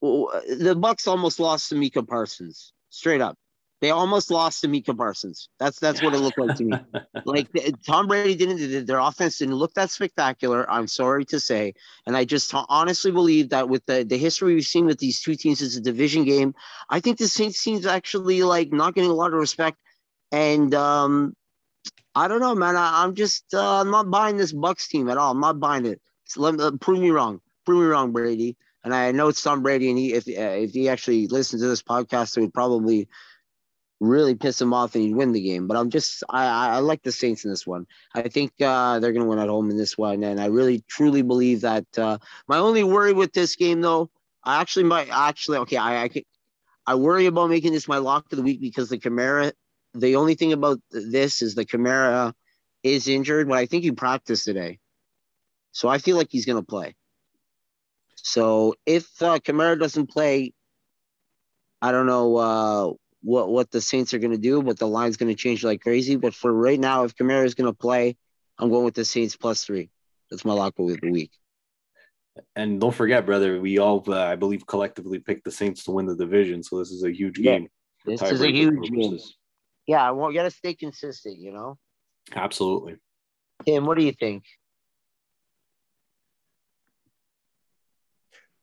[0.00, 2.72] the Bucks almost lost to Micah Parsons.
[2.90, 3.36] Straight up,
[3.80, 5.48] they almost lost to Micah Parsons.
[5.58, 6.78] That's that's what it looked like to me.
[7.24, 8.86] Like th- Tom Brady didn't.
[8.86, 10.70] Their offense didn't look that spectacular.
[10.70, 11.74] I'm sorry to say,
[12.06, 15.34] and I just honestly believe that with the the history we've seen with these two
[15.34, 16.54] teams, it's a division game.
[16.88, 19.78] I think the Saints team's actually like not getting a lot of respect,
[20.30, 21.34] and um,
[22.14, 22.76] I don't know, man.
[22.76, 25.32] I, I'm just uh, I'm not buying this Bucks team at all.
[25.32, 26.00] I'm not buying it.
[26.26, 27.40] So let, uh, prove me wrong.
[27.64, 28.56] Prove me wrong, Brady.
[28.84, 31.66] And I know it's Tom Brady, and he if uh, if he actually listened to
[31.68, 33.08] this podcast, he would probably
[34.00, 35.66] really piss him off and he'd win the game.
[35.66, 37.86] But I'm just I I, like the Saints in this one.
[38.14, 41.22] I think uh, they're gonna win at home in this one, and I really truly
[41.22, 41.86] believe that.
[41.96, 44.10] Uh, my only worry with this game, though,
[44.44, 45.76] I actually might actually okay.
[45.76, 46.24] I I, could,
[46.86, 49.52] I worry about making this my lock of the week because the Kamara.
[49.94, 52.34] The only thing about this is the Kamara
[52.82, 54.78] is injured, but I think he practiced today,
[55.72, 56.94] so I feel like he's gonna play.
[58.16, 60.52] So if uh, Kamara doesn't play,
[61.80, 65.16] I don't know uh, what what the Saints are going to do, but the line's
[65.16, 66.16] going to change like crazy.
[66.16, 68.16] But for right now, if Kamara is going to play,
[68.58, 69.90] I'm going with the Saints plus three.
[70.30, 71.32] That's my lock of the week.
[72.54, 76.06] and don't forget, brother, we all, uh, I believe, collectively picked the Saints to win
[76.06, 76.62] the division.
[76.62, 77.58] So this is a huge Yeah.
[77.58, 77.68] game.
[78.04, 79.18] This is a huge game.
[79.86, 81.38] Yeah, I want got to stay consistent.
[81.38, 81.78] You know,
[82.34, 82.96] Absolutely.
[83.64, 84.44] Tim, what do you think?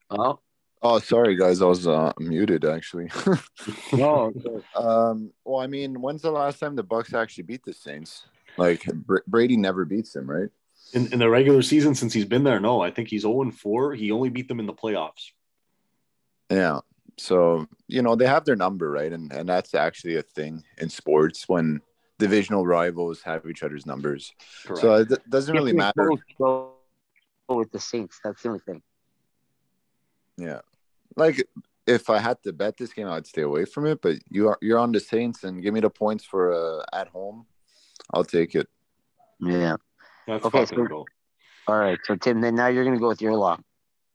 [0.09, 0.39] Oh
[0.85, 3.09] Oh, sorry guys, I was uh, muted actually.
[3.93, 4.33] no,
[4.75, 8.25] um, well, I mean, when's the last time the Bucks actually beat the Saints?
[8.57, 10.49] Like Br- Brady never beats them, right?
[10.93, 13.95] In, in the regular season, since he's been there, no, I think he's 0 4.
[13.95, 15.31] He only beat them in the playoffs.
[16.49, 16.81] Yeah.
[17.17, 19.11] So, you know, they have their number, right?
[19.11, 21.79] And and that's actually a thing in sports when
[22.19, 24.33] divisional rivals have each other's numbers.
[24.65, 24.81] Correct.
[24.81, 26.11] So it doesn't really matter.
[27.47, 28.19] With the Saints.
[28.23, 28.81] That's the only thing.
[30.37, 30.61] Yeah.
[31.15, 31.45] Like
[31.86, 34.58] if I had to bet this game, I'd stay away from it, but you are
[34.62, 37.45] you're on the Saints and give me the points for uh, at home.
[38.13, 38.67] I'll take it.
[39.39, 39.78] Yeah.
[40.28, 41.06] That's okay, so- cool.
[41.67, 41.99] All right.
[42.04, 43.62] So Tim, then now you're gonna go with your lock.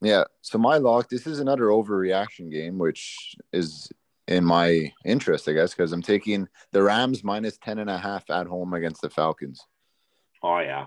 [0.00, 0.24] Yeah.
[0.42, 3.90] So my lock, this is another overreaction game, which is
[4.28, 8.28] in my interest, I guess, because I'm taking the Rams minus 10 and a half
[8.30, 9.66] at home against the Falcons.
[10.42, 10.86] Oh, yeah.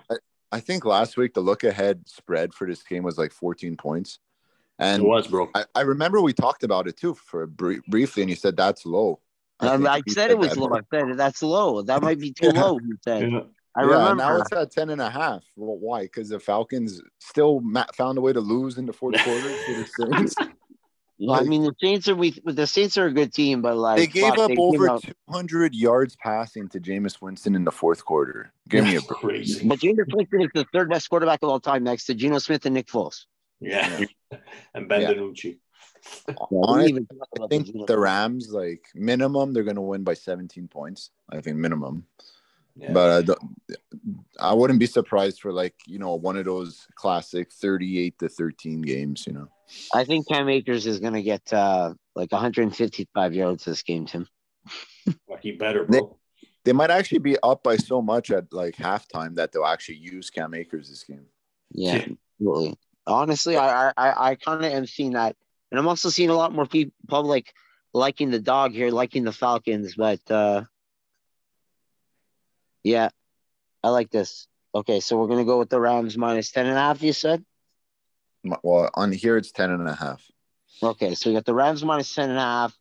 [0.51, 4.19] I think last week the look ahead spread for this game was like 14 points.
[4.81, 5.49] It was, bro.
[5.55, 8.85] I, I remember we talked about it too for br- briefly, and you said that's
[8.85, 9.19] low.
[9.61, 10.59] Think I you said it was that.
[10.59, 10.73] low.
[10.75, 11.81] I said that's low.
[11.83, 12.61] That might be too Yeah.
[12.63, 12.79] low.
[12.79, 13.31] You said.
[13.31, 13.39] Yeah.
[13.75, 14.15] I yeah, remember.
[14.15, 15.43] now it's at 10 and a half.
[15.55, 16.01] Well, why?
[16.01, 19.73] Because the Falcons still ma- found a way to lose in the fourth quarter to
[19.75, 20.35] the Saints.
[21.23, 22.31] Well, I mean, the Saints are we.
[22.43, 25.03] The Saints are a good team, but like they gave fuck, up they over out-
[25.29, 28.51] 200 yards passing to Jameis Winston in the fourth quarter.
[28.67, 29.19] Give me a break.
[29.19, 29.67] crazy.
[29.67, 32.65] But Jameis Winston is the third best quarterback of all time, next to Geno Smith
[32.65, 33.25] and Nick Foles.
[33.61, 34.05] Yeah.
[34.73, 35.53] and Ben Yeah.
[36.51, 37.05] Honestly,
[37.41, 41.11] I think the Rams, like minimum, they're gonna win by 17 points.
[41.29, 42.05] I think minimum.
[42.75, 42.93] Yeah.
[42.93, 43.35] But uh,
[44.39, 48.81] I wouldn't be surprised for like you know one of those classic 38 to 13
[48.81, 49.25] games.
[49.27, 49.47] You know.
[49.93, 54.27] I think Cam Akers is gonna get uh, like 155 yards this game, Tim.
[55.27, 55.99] well, he better, bro.
[55.99, 59.97] They, they might actually be up by so much at like halftime that they'll actually
[59.97, 61.25] use Cam Akers this game.
[61.71, 62.05] Yeah,
[62.39, 62.77] absolutely.
[63.07, 65.35] Honestly, I I, I kind of am seeing that,
[65.71, 67.53] and I'm also seeing a lot more people public
[67.93, 69.95] liking the dog here, liking the Falcons.
[69.95, 70.63] But uh
[72.83, 73.09] yeah,
[73.83, 74.47] I like this.
[74.73, 77.01] Okay, so we're gonna go with the Rams minus ten and a half.
[77.01, 77.43] You said.
[78.63, 80.23] Well, on here it's ten and a half.
[80.81, 82.77] Okay, so we got the Rams minus ten and a half.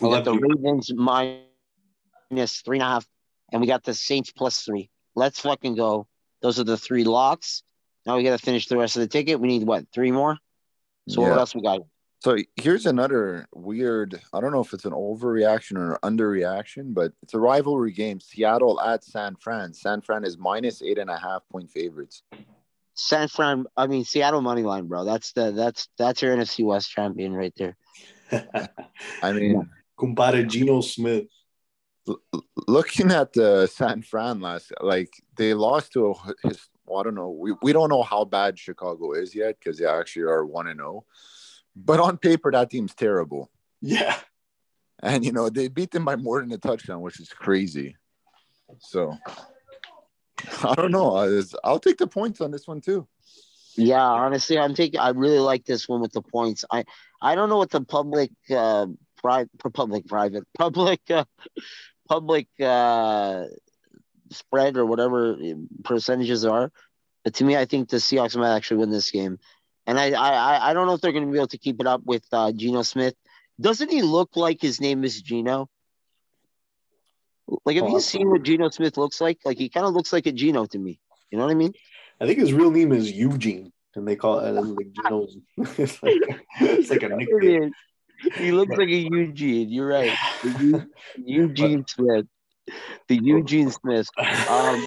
[0.00, 3.06] We got the Ravens minus three and a half,
[3.50, 4.90] and we got the Saints plus three.
[5.14, 6.06] Let's fucking go.
[6.40, 7.62] Those are the three locks.
[8.06, 9.40] Now we got to finish the rest of the ticket.
[9.40, 9.86] We need what?
[9.92, 10.38] Three more.
[11.08, 11.30] So yeah.
[11.30, 11.80] what else we got?
[12.20, 14.20] So here's another weird.
[14.32, 18.20] I don't know if it's an overreaction or underreaction, but it's a rivalry game.
[18.20, 19.74] Seattle at San Fran.
[19.74, 22.22] San Fran is minus eight and a half point favorites.
[22.94, 23.64] San Fran.
[23.76, 25.04] I mean Seattle money line, bro.
[25.04, 27.76] That's the that's that's your NFC West champion right there.
[29.22, 31.26] I mean, compadre Geno Smith.
[32.68, 37.14] Looking at the San Fran last, like they lost to a, his well, I don't
[37.14, 37.30] know.
[37.30, 40.78] We, we don't know how bad Chicago is yet because they actually are 1 and
[40.78, 41.04] 0.
[41.74, 43.50] But on paper, that team's terrible.
[43.80, 44.16] Yeah.
[45.02, 47.96] And, you know, they beat them by more than a touchdown, which is crazy.
[48.78, 49.16] So
[50.62, 51.16] I don't know.
[51.64, 53.08] I'll take the points on this one too.
[53.76, 55.00] Yeah, honestly, I'm taking.
[55.00, 56.64] I really like this one with the points.
[56.70, 56.84] I
[57.22, 58.86] I don't know what the public, uh,
[59.16, 61.24] private, public, private, public, uh,
[62.06, 63.44] public uh,
[64.32, 65.36] spread or whatever
[65.84, 66.70] percentages are.
[67.24, 69.38] But to me, I think the Seahawks might actually win this game.
[69.86, 71.86] And I I, I don't know if they're going to be able to keep it
[71.86, 73.14] up with uh, Geno Smith.
[73.60, 75.68] Doesn't he look like his name is Geno?
[77.64, 79.38] Like, have you seen what Geno Smith looks like?
[79.44, 81.00] Like, he kind of looks like a Geno to me.
[81.30, 81.72] You know what I mean?
[82.20, 85.26] I think his real name is Eugene, and they call it like Geno.
[85.78, 86.20] it's, like,
[86.60, 87.72] it's like a nickname.
[88.36, 89.70] He looks like a Eugene.
[89.70, 90.16] You're right.
[91.16, 92.26] Eugene Smith
[93.08, 94.08] the Eugene Smith.
[94.48, 94.86] Um,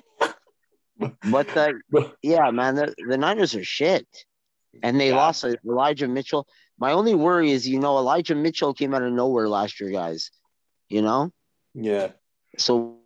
[1.32, 1.82] but the,
[2.21, 4.07] yeah, man, the, the Niners are shit,
[4.84, 5.15] and they yeah.
[5.15, 6.47] lost Elijah Mitchell.
[6.78, 10.32] My only worry is, you know, Elijah Mitchell came out of nowhere last year, guys.
[10.89, 11.32] You know.
[11.73, 12.09] Yeah.
[12.57, 12.99] So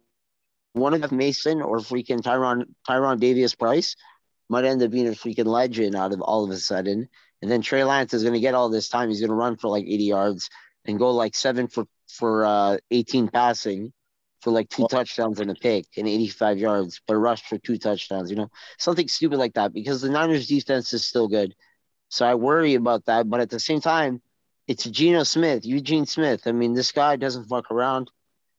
[0.74, 3.96] one of Mason or freaking Tyrion Tyrion Davis Price
[4.50, 7.08] might end up being a freaking legend out of all of a sudden.
[7.42, 9.10] And then Trey Lance is going to get all this time.
[9.10, 10.50] He's going to run for like 80 yards
[10.86, 13.94] and go like seven for for uh, 18 passing
[14.42, 18.30] for like two touchdowns and a pick and 85 yards, but rushed for two touchdowns,
[18.30, 21.56] you know, something stupid like that because the Niners defense is still good.
[22.10, 23.30] So I worry about that.
[23.30, 24.22] But at the same time,
[24.68, 26.46] it's Geno Smith, Eugene Smith.
[26.46, 28.12] I mean, this guy doesn't fuck around.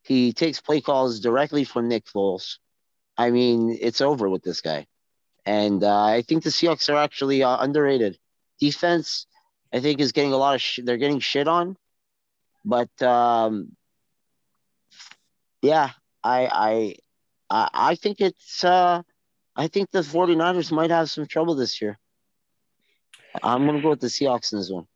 [0.03, 2.57] He takes play calls directly from Nick Foles.
[3.17, 4.87] I mean, it's over with this guy.
[5.45, 8.19] And uh, I think the Seahawks are actually uh, underrated.
[8.61, 9.27] Defense,
[9.73, 11.77] I think, is getting a lot of sh- they're getting shit on,
[12.65, 13.77] but um,
[15.63, 15.91] yeah,
[16.23, 16.97] I
[17.51, 19.03] I I think it's uh
[19.57, 21.99] I think the 49ers might have some trouble this year.
[23.43, 24.87] I'm gonna go with the Seahawks in this one.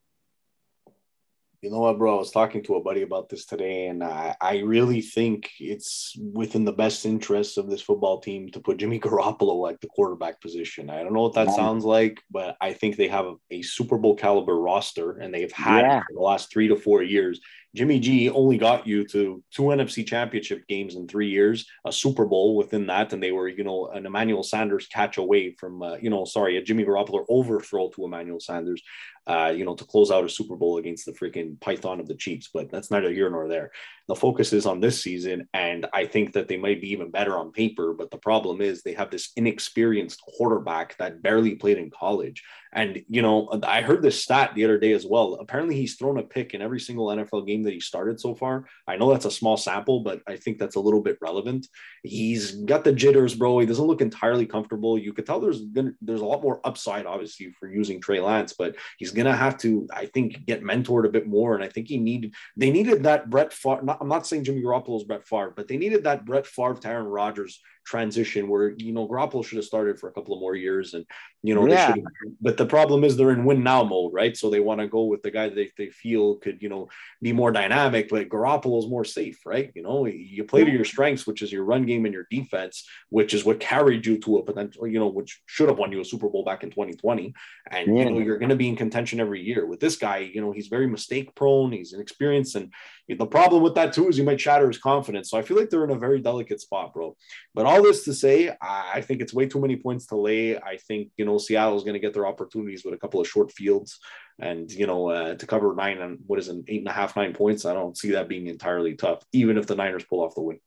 [1.65, 2.17] You know what, bro?
[2.17, 6.15] I was talking to a buddy about this today, and I, I really think it's
[6.35, 10.43] within the best interest of this football team to put Jimmy Garoppolo at the quarterback
[10.43, 10.91] position.
[10.91, 11.57] I don't know what that yeah.
[11.57, 15.81] sounds like, but I think they have a Super Bowl caliber roster, and they've had
[15.81, 16.01] yeah.
[16.01, 17.41] for the last three to four years.
[17.75, 22.25] Jimmy G only got you to two NFC championship games in three years, a Super
[22.25, 25.97] Bowl within that, and they were, you know, an Emmanuel Sanders catch away from, uh,
[25.97, 28.81] you know, sorry, a Jimmy Garoppolo overthrow to Emmanuel Sanders,
[29.27, 32.15] uh, you know, to close out a Super Bowl against the freaking Python of the
[32.15, 32.51] Chiefs.
[32.53, 33.71] But that's neither here nor there.
[34.09, 37.39] The focus is on this season, and I think that they might be even better
[37.39, 37.95] on paper.
[37.95, 42.43] But the problem is they have this inexperienced quarterback that barely played in college.
[42.75, 45.35] And, you know, I heard this stat the other day as well.
[45.35, 48.67] Apparently, he's thrown a pick in every single NFL game that he started so far.
[48.89, 51.69] I know that's a small sample, but I think that's a little bit relevant.
[52.03, 53.61] He's got the jitters, bro.
[53.61, 54.99] He doesn't look entirely comfortable.
[54.99, 58.55] You could tell there's been, there's a lot more upside, obviously, for using Trey Lance,
[58.59, 61.55] but he's to have to, I think, get mentored a bit more.
[61.55, 63.94] And I think he needed, they needed that Brett Favre.
[63.95, 66.89] Not, I'm not saying Jimmy Garoppolo's Brett Favre, but they needed that Brett Favre to
[66.89, 70.55] Aaron Rodgers transition where you know Garoppolo should have started for a couple of more
[70.55, 71.05] years, and
[71.43, 71.93] you know Yeah.
[71.93, 72.37] they should.
[72.41, 74.37] But the problem is they're in win now mode, right?
[74.37, 76.89] So they want to go with the guy that they, they feel could you know
[77.23, 79.71] be more dynamic, but Garoppolo is more safe, right?
[79.75, 82.89] You know, you play to your strengths, which is your run game and your defense,
[83.11, 86.01] which is what carried you to a potential, you know, which should have won you
[86.01, 87.35] a Super Bowl back in 2020.
[87.71, 88.05] And Yeah.
[88.05, 89.67] you know, you're going to be in contention every year.
[89.67, 92.73] With this guy, you know, he's very mistake prone, he's inexperienced, and
[93.09, 95.31] the problem with that too is you might shatter his confidence.
[95.31, 97.17] So I feel like they're in a very delicate spot, bro.
[97.55, 100.57] But all this to say, I I think it's way too many points to lay.
[100.57, 103.53] I think you know Seattle's going to get their opportunities with a couple of short
[103.53, 103.99] fields,
[104.39, 107.17] and you know uh, to cover nine and what is an eight and a half
[107.17, 107.65] nine points.
[107.65, 110.61] I don't see that being entirely tough, even if the Niners pull off the win.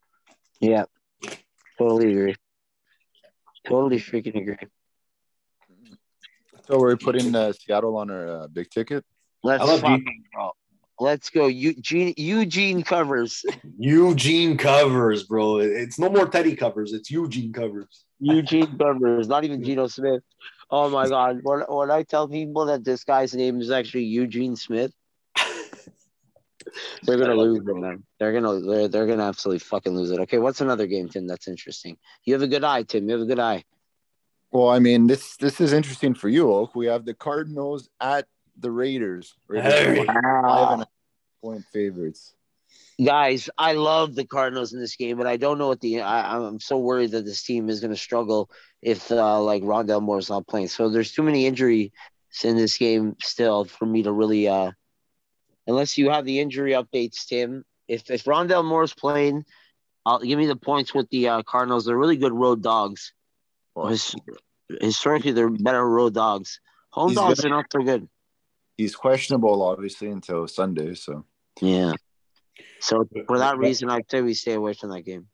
[0.59, 0.85] Yeah.
[1.77, 2.35] Totally agree.
[3.67, 4.67] Totally freaking agree.
[6.67, 9.05] So we're putting uh, Seattle on our uh, big ticket.
[9.43, 10.51] Let's I love fucking go.
[10.99, 11.47] Let's go.
[11.47, 13.45] Eugene Eugene covers.
[13.77, 15.57] Eugene covers, bro.
[15.57, 16.93] It's no more Teddy covers.
[16.93, 18.05] It's Eugene covers.
[18.19, 20.23] Eugene covers, not even Geno Smith.
[20.71, 21.39] Oh my god.
[21.43, 24.91] When, when I tell people that this guy's name is actually Eugene Smith,
[27.03, 28.03] they're gonna lose it, it, man.
[28.19, 30.19] They're gonna they're, they're gonna absolutely fucking lose it.
[30.21, 31.27] Okay, what's another game, Tim?
[31.27, 31.97] That's interesting.
[32.25, 33.07] You have a good eye, Tim.
[33.07, 33.63] You have a good eye.
[34.51, 36.75] Well, I mean, this this is interesting for you, Oak.
[36.75, 38.25] We have the Cardinals at
[38.59, 39.35] the Raiders.
[39.47, 40.05] Raiders are Hey.
[40.05, 40.77] five and a Wow.
[40.77, 40.87] half
[41.41, 42.33] point favorites.
[43.03, 46.35] Guys, I love the Cardinals in this game, but I don't know what the I,
[46.37, 48.49] I'm so worried that this team is going to struggle
[48.81, 50.67] if uh, like Rondale Moore is not playing.
[50.67, 51.91] So there's too many injuries
[52.43, 54.71] in this game still for me to really uh
[55.65, 57.63] unless you have the injury updates, Tim.
[57.87, 59.45] If if Rondale Moore is playing,
[60.05, 61.85] I'll give me the points with the uh, Cardinals.
[61.85, 63.13] They're really good road dogs.
[63.75, 63.95] Well,
[64.81, 66.59] historically, they're better road dogs.
[66.91, 68.09] Home He's dogs gonna- are not so good.
[68.77, 70.93] He's questionable, obviously, until Sunday.
[70.93, 71.25] So
[71.61, 71.93] Yeah.
[72.79, 75.27] So for that reason, I'd say we stay away from that game.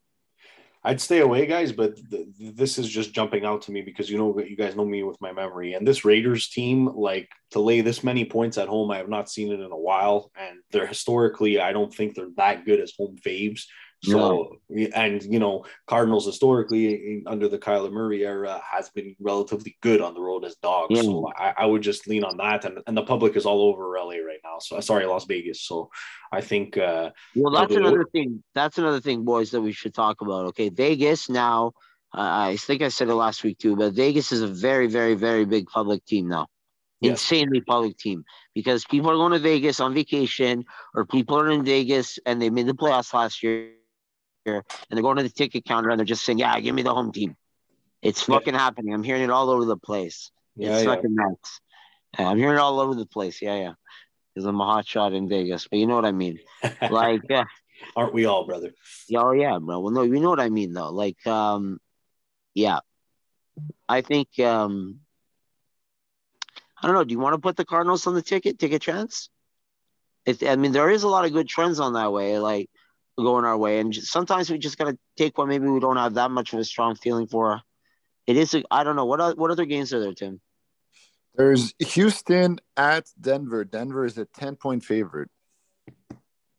[0.86, 4.18] I'd stay away, guys, but th- this is just jumping out to me because you
[4.18, 5.72] know you guys know me with my memory.
[5.72, 9.30] And this Raiders team, like to lay this many points at home, I have not
[9.30, 10.30] seen it in a while.
[10.36, 13.62] And they're historically, I don't think they're that good as home faves.
[14.12, 14.58] So,
[14.94, 20.14] and you know, Cardinals historically under the Kyler Murray era has been relatively good on
[20.14, 20.96] the road as dogs.
[20.96, 21.02] Yeah.
[21.02, 22.64] So I, I would just lean on that.
[22.64, 24.58] And, and the public is all over LA right now.
[24.60, 25.62] So sorry, Las Vegas.
[25.62, 25.90] So
[26.32, 28.42] I think uh, Well, that's another thing.
[28.54, 30.46] That's another thing, boys, that we should talk about.
[30.46, 31.72] Okay, Vegas now.
[32.16, 35.14] Uh, I think I said it last week too, but Vegas is a very, very,
[35.14, 36.46] very big public team now.
[37.00, 37.20] Yes.
[37.20, 38.24] Insanely public team
[38.54, 42.50] because people are going to Vegas on vacation, or people are in Vegas and they
[42.50, 43.72] made the playoffs last year,
[44.46, 46.94] and they're going to the ticket counter and they're just saying, "Yeah, give me the
[46.94, 47.36] home team."
[48.02, 48.36] It's Yeah.
[48.36, 48.92] fucking happening.
[48.92, 50.30] I'm hearing it all over the place.
[50.56, 50.94] yeah, it's yeah.
[50.94, 51.60] fucking nuts.
[52.18, 53.40] Yeah, I'm hearing it all over the place.
[53.42, 53.72] Yeah, yeah.
[54.34, 56.38] Because I'm a hot shot in Vegas, but you know what I mean.
[56.90, 57.44] Like, uh,
[57.96, 58.72] aren't we all, brother?
[59.08, 59.80] yeah, oh yeah, bro.
[59.80, 60.90] Well, no, you know what I mean though.
[60.90, 61.80] Like, um,
[62.54, 62.80] yeah,
[63.88, 65.00] I think, um,
[66.80, 67.04] I don't know.
[67.04, 69.30] Do you want to put the Cardinals on the ticket, ticket trends?
[70.26, 72.68] It, I mean, there is a lot of good trends on that way, like
[73.16, 75.48] going our way, and just, sometimes we just gotta take one.
[75.48, 77.60] Maybe we don't have that much of a strong feeling for.
[78.26, 78.54] It is.
[78.54, 79.36] A, I don't know what.
[79.38, 80.40] What other games are there, Tim?
[81.36, 83.64] there's Houston at Denver.
[83.64, 85.30] Denver is a ten point favorite.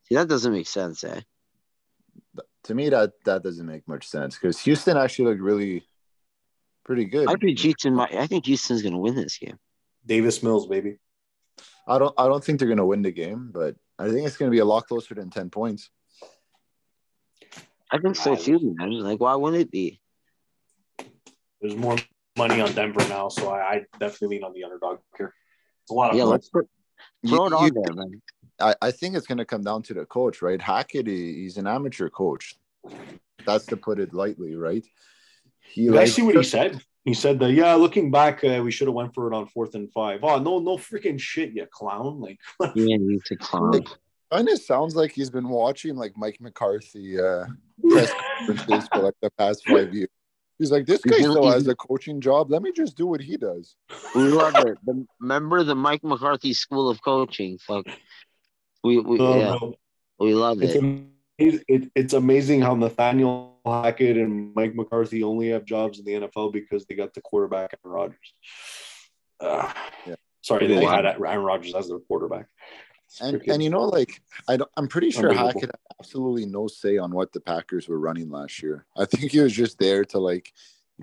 [0.03, 1.21] See, that doesn't make sense, eh?
[2.65, 5.87] To me, that that doesn't make much sense because Houston actually looked really
[6.83, 7.29] pretty good.
[7.29, 7.95] I think Houston.
[7.95, 9.57] Might, I think Houston's gonna win this game.
[10.05, 10.97] Davis Mills, baby.
[11.87, 14.51] I don't I don't think they're gonna win the game, but I think it's gonna
[14.51, 15.89] be a lot closer than ten points.
[17.95, 18.37] I think so Wow.
[18.37, 18.91] too, man.
[18.99, 20.01] Like, why wouldn't it be?
[21.61, 21.95] There's more
[22.37, 25.33] money on Denver now, so I, I definitely lean on the underdog here.
[25.83, 26.31] It's a lot of Yeah, fun.
[26.31, 26.67] let's put,
[27.25, 28.21] throw it You- on you- there, man.
[28.59, 30.61] I, I think it's gonna come down to the coach, right?
[30.61, 32.55] Hackett, he's an amateur coach.
[33.45, 34.85] That's to put it lightly, right?
[35.59, 36.81] He You guys see what he said?
[37.03, 39.75] He said that yeah, looking back, uh, we should have went for it on fourth
[39.75, 40.21] and five.
[40.23, 42.21] Oh no, no freaking shit, you clown!
[42.21, 42.39] Like
[42.75, 43.83] Yeah, he's a clown.
[44.31, 47.45] Kind of sounds like he's been watching like Mike McCarthy uh,
[47.89, 50.09] press conferences for like the past five years.
[50.57, 52.49] He's like, this guy He's- still he's- has a coaching job.
[52.49, 53.75] Let me just do what he does.
[54.15, 54.77] We love it.
[54.85, 57.57] The, remember the Mike McCarthy School of Coaching?
[57.57, 57.85] Fuck.
[58.83, 59.73] We, we oh, yeah, no.
[60.19, 60.77] we love it's it.
[60.79, 61.11] amazing.
[61.37, 66.53] It, it's amazing how Nathaniel Hackett and Mike McCarthy only have jobs in the NFL
[66.53, 68.33] because they got the quarterback Aaron Rodgers.
[69.41, 69.71] Uh,
[70.07, 70.15] Yeah.
[70.41, 72.45] Sorry, they had Aaron Rodgers as their quarterback.
[73.07, 75.47] It's And and you know, like I don't, I'm pretty sure Unbelievable.
[75.61, 78.85] Hackett had absolutely no say on what the Packers were running last year.
[78.97, 80.51] I think he was just there to like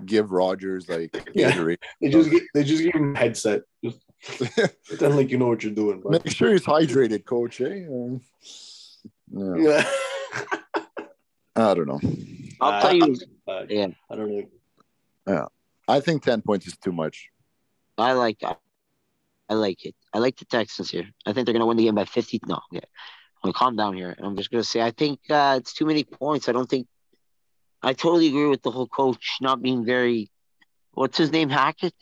[0.05, 1.51] give Rodgers like Yeah.
[1.51, 1.77] Gatorade.
[2.01, 3.61] they just gi- they just give him a headset.
[3.83, 3.99] Just
[4.87, 6.01] pretend like you know what you're doing.
[6.01, 7.61] But Make sure he's hydrated, coach.
[7.61, 7.85] Eh?
[7.87, 8.21] Um,
[9.31, 9.55] yeah.
[9.57, 10.83] yeah.
[11.55, 11.99] I don't know.
[12.61, 13.15] I'll Uh, tell you.
[13.47, 13.87] Uh, Yeah.
[14.09, 14.43] I don't know.
[15.27, 15.45] Yeah.
[15.87, 17.29] I think ten points is too much.
[17.97, 18.59] I like that.
[19.49, 19.95] I like it.
[20.13, 21.07] I like the Texans here.
[21.25, 22.39] I think they're gonna win the game by fifty.
[22.45, 22.81] No, yeah.
[23.43, 24.15] I'm gonna calm down here.
[24.19, 26.47] I'm just gonna say I think uh, it's too many points.
[26.47, 26.87] I don't think.
[27.81, 30.29] I totally agree with the whole coach not being very.
[30.93, 31.49] What's his name?
[31.49, 31.95] Hackett.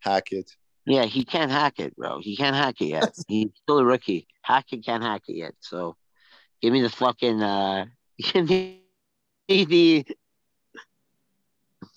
[0.00, 0.50] Hackett.
[0.86, 2.20] Yeah, he can't hack it, bro.
[2.20, 3.14] He can't hack it yet.
[3.28, 4.26] He's still a rookie.
[4.42, 5.54] Hackett can't hack it yet.
[5.60, 5.96] So,
[6.62, 7.42] give me the fucking.
[7.42, 7.86] uh
[8.18, 8.80] Give me
[9.48, 10.06] the.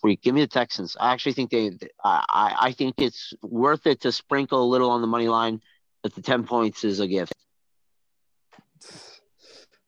[0.08, 0.22] Freak.
[0.22, 0.96] Give me the Texans.
[0.98, 1.72] I actually think they.
[2.02, 5.62] I I I think it's worth it to sprinkle a little on the money line,
[6.02, 7.34] but the ten points is a gift.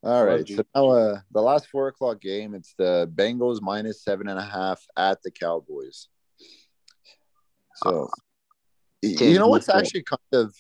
[0.04, 0.46] All right.
[0.46, 4.44] So now uh, the last four o'clock game, it's the Bengals minus seven and a
[4.44, 6.10] half at the Cowboys.
[7.76, 8.10] So
[9.02, 10.54] y- Tim, you know what's who's actually kind of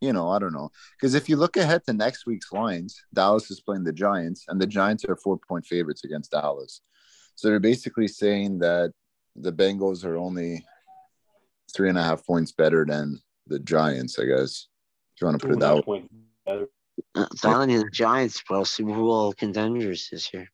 [0.00, 0.72] you know, I don't know.
[1.00, 4.60] Because if you look ahead to next week's lines, Dallas is playing the Giants, and
[4.60, 6.80] the Giants are four point favorites against Dallas.
[7.42, 8.92] So they're basically saying that
[9.34, 10.64] the Bengals are only
[11.74, 14.68] three and a half points better than the Giants, I guess.
[15.16, 15.82] If you want to put it that half way.
[15.82, 16.12] point
[16.46, 16.68] better.
[17.16, 20.46] Uh, I'm telling you, the Giants, bro, Super Bowl contenders this year.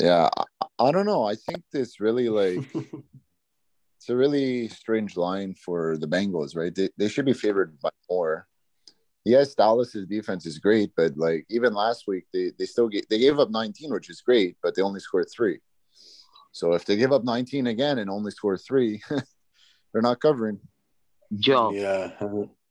[0.00, 1.24] Yeah, I, I don't know.
[1.24, 6.74] I think this really like it's a really strange line for the Bengals, right?
[6.74, 8.46] They, they should be favored by more.
[9.30, 13.18] Yes, Dallas's defense is great, but like even last week, they they still get, they
[13.18, 15.60] gave up 19, which is great, but they only scored three.
[16.50, 19.00] So if they give up 19 again and only score three,
[19.92, 20.58] they're not covering.
[21.38, 22.10] Joe, yeah,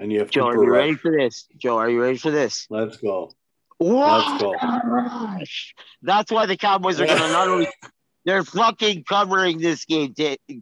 [0.02, 1.48] and you have Joe, are you ready for this?
[1.58, 2.68] Joe, are you ready for this?
[2.70, 3.32] Let's go.
[3.78, 4.42] What?
[4.44, 5.48] Let's go.
[6.02, 7.70] That's why the Cowboys are gonna not only
[8.26, 10.14] they're fucking covering this game,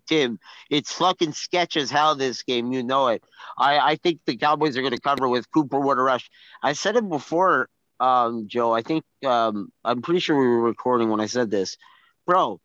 [0.08, 0.40] Tim.
[0.70, 2.16] It's fucking sketch as hell.
[2.16, 3.24] This game, you know it.
[3.58, 6.30] I I think the Cowboys are gonna cover with Cooper Water Rush.
[6.62, 8.74] I said it before, um, Joe.
[8.74, 11.78] I think um, I'm pretty sure we were recording when I said this,
[12.26, 12.60] bro.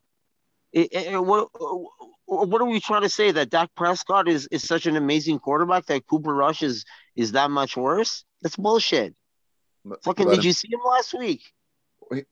[0.72, 1.48] It, it, what
[2.26, 5.86] what are we trying to say that Dak Prescott is is such an amazing quarterback
[5.86, 6.84] that Cooper Rush is
[7.16, 8.24] is that much worse?
[8.42, 9.14] That's bullshit.
[9.84, 11.42] But- Fucking, but- did you see him last week?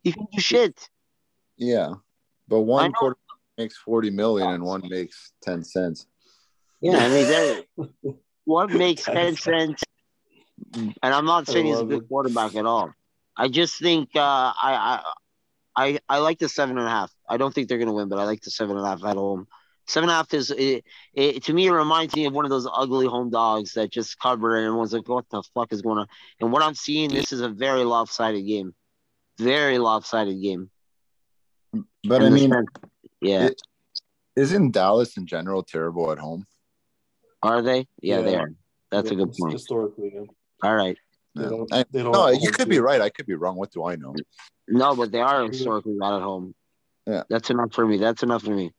[0.02, 0.88] He can do shit.
[1.56, 1.94] Yeah,
[2.51, 3.16] but one quarter
[3.57, 6.07] makes 40 million and one makes 10 cents.
[6.80, 7.64] Yeah, I mean, that,
[8.44, 9.82] what makes Ten cents?
[10.74, 12.09] And I'm not saying he's a good it.
[12.09, 12.92] quarterback at all.
[13.36, 15.03] I just think uh, I, I
[15.76, 17.12] I I like the seven and a half.
[17.28, 19.05] I don't think they're going to win, but I like the seven and a half
[19.05, 19.46] at home.
[19.86, 20.84] Seven and a half is it,
[21.14, 21.66] it, to me.
[21.66, 24.92] It reminds me of one of those ugly home dogs that just cover and everyone's
[24.92, 26.07] like, "What the fuck is going on?"
[26.40, 28.74] And what I'm seeing, this is a very lopsided game,
[29.38, 30.70] very lopsided game.
[32.05, 32.68] But I mean, sense-
[33.21, 33.62] yeah, it-
[34.37, 36.47] isn't Dallas in general terrible at home?
[37.43, 37.87] are they?
[38.03, 38.53] Yeah, they are.
[38.91, 39.53] That's a good point.
[39.55, 40.25] Historically, yeah.
[40.62, 40.97] All right.
[41.35, 43.01] They don't- they don't no, you home could be right.
[43.01, 43.57] I could be wrong.
[43.57, 44.14] What do I know?
[44.68, 46.55] No, but they are historically not at home.
[47.07, 47.23] Yeah.
[47.31, 47.97] That's enough for me.
[47.99, 48.73] That's enough for me.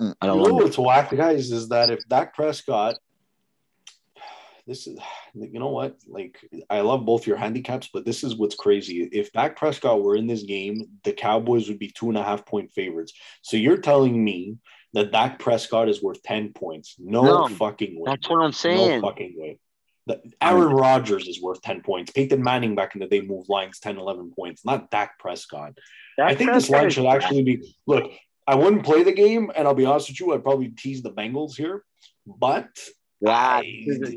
[0.00, 0.14] Mm.
[0.20, 2.96] I don't know want what's whack, guys, is that if Dak Prescott,
[4.66, 4.98] this is,
[5.34, 5.96] you know what?
[6.06, 6.38] Like,
[6.70, 9.08] I love both your handicaps, but this is what's crazy.
[9.12, 12.46] If Dak Prescott were in this game, the Cowboys would be two and a half
[12.46, 13.12] point favorites.
[13.42, 14.56] So you're telling me
[14.94, 16.96] that Dak Prescott is worth 10 points?
[16.98, 18.12] No, No, fucking way.
[18.12, 19.58] That's what I'm saying No fucking way.
[20.40, 22.10] Aaron Rodgers is worth 10 points.
[22.12, 25.78] Peyton Manning back in the day moved lines 10, 11 points, not Dak Prescott.
[26.18, 28.10] I That think this line should actually be look.
[28.44, 31.12] I wouldn't play the game, and I'll be honest with you, I'd probably tease the
[31.12, 31.84] Bengals here,
[32.26, 32.68] but
[33.22, 33.62] Yeah, I-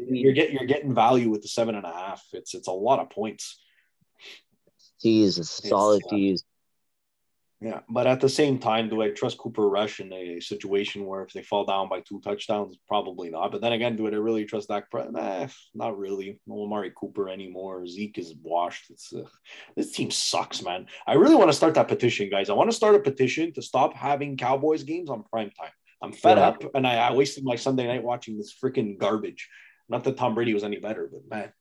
[0.09, 2.23] you're getting you're getting value with the seven and a half.
[2.33, 3.59] It's it's a lot of points.
[4.99, 6.43] tease, a solid uh, tease.
[7.61, 11.23] Yeah, but at the same time, do I trust Cooper Rush in a situation where
[11.23, 13.51] if they fall down by two touchdowns, probably not.
[13.51, 14.91] But then again, do I really trust Dak?
[14.91, 16.39] Pre- nah, not really.
[16.45, 17.87] No Amari Cooper anymore.
[17.87, 18.89] Zeke is washed.
[18.89, 19.23] It's uh,
[19.75, 20.87] this team sucks, man.
[21.07, 22.49] I really want to start that petition, guys.
[22.49, 25.71] I want to start a petition to stop having Cowboys games on prime time.
[26.05, 26.47] I'm fed Yeah.
[26.49, 29.49] up, and I, I wasted my Sunday night watching this freaking garbage.
[29.89, 31.51] Not that Tom Brady was any better, but man,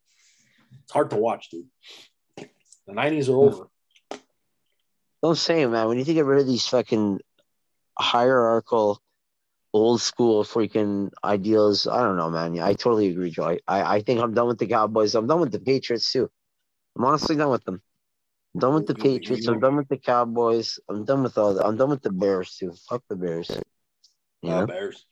[0.83, 1.67] it's hard to watch, dude.
[2.37, 3.69] The '90s are over.
[5.23, 5.89] Don't say it, man.
[5.89, 7.21] When you to get rid of these fucking
[7.99, 9.01] hierarchical,
[9.73, 11.87] old school freaking ideals.
[11.87, 12.55] I don't know, man.
[12.55, 13.57] Yeah, I totally agree, Joe.
[13.67, 15.15] I, I, think I'm done with the Cowboys.
[15.15, 16.31] I'm done with the Patriots too.
[16.97, 17.81] I'm honestly done with them.
[18.55, 19.49] I'm done with the Patriots.
[19.49, 20.79] I'm done with the Cowboys.
[20.89, 21.55] I'm done with all.
[21.55, 22.73] The, I'm done with the Bears too.
[22.89, 23.51] Fuck the Bears.
[24.53, 24.67] Uh.
[24.67, 25.05] Bears.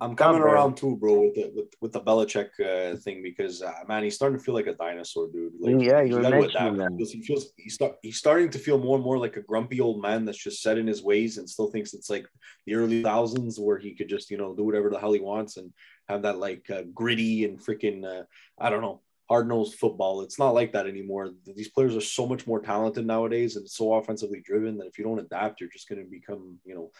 [0.00, 3.70] I'm coming around too, bro, with the with, with the Belichick uh, thing because uh,
[3.86, 5.52] man, he's starting to feel like a dinosaur, dude.
[5.60, 6.96] Like, Yeah, you were mentioning adapt.
[6.98, 7.06] that.
[7.12, 10.00] He feels he's start, he's starting to feel more and more like a grumpy old
[10.00, 12.26] man that's just set in his ways and still thinks it's like
[12.64, 15.58] the early thousands where he could just you know do whatever the hell he wants
[15.58, 15.70] and
[16.08, 18.24] have that like uh, gritty and freaking uh,
[18.58, 19.02] I don't know.
[19.28, 20.22] hard nosed football.
[20.22, 21.32] It's not like that anymore.
[21.44, 25.04] These players are so much more talented nowadays and so offensively driven that if you
[25.04, 26.90] don't adapt, you're just going to become, you know,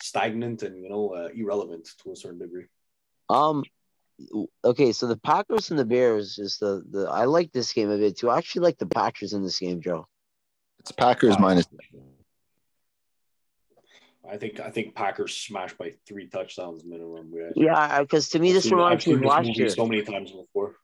[0.00, 2.64] stagnant and, you know, uh, irrelevant to a certain degree.
[3.28, 3.64] Um,
[4.64, 7.98] okay, so the Packers and the Bears is the the I like this game a
[7.98, 8.30] bit too.
[8.30, 10.06] I actually like the Packers in this game, Joe.
[10.80, 11.66] It's Packers minus.
[14.28, 17.32] I think I think Packers smashed by three touchdowns minimum.
[17.56, 19.68] Yeah, because to me I've this seen- reminds me seen of this last movie year.
[19.70, 20.76] so many times before.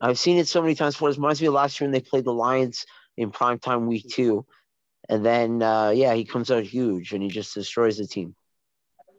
[0.00, 1.10] I've seen it so many times before.
[1.10, 2.84] It reminds me of last year when they played the Lions
[3.16, 4.44] in primetime week two.
[5.08, 8.34] And then uh yeah, he comes out huge and he just destroys the team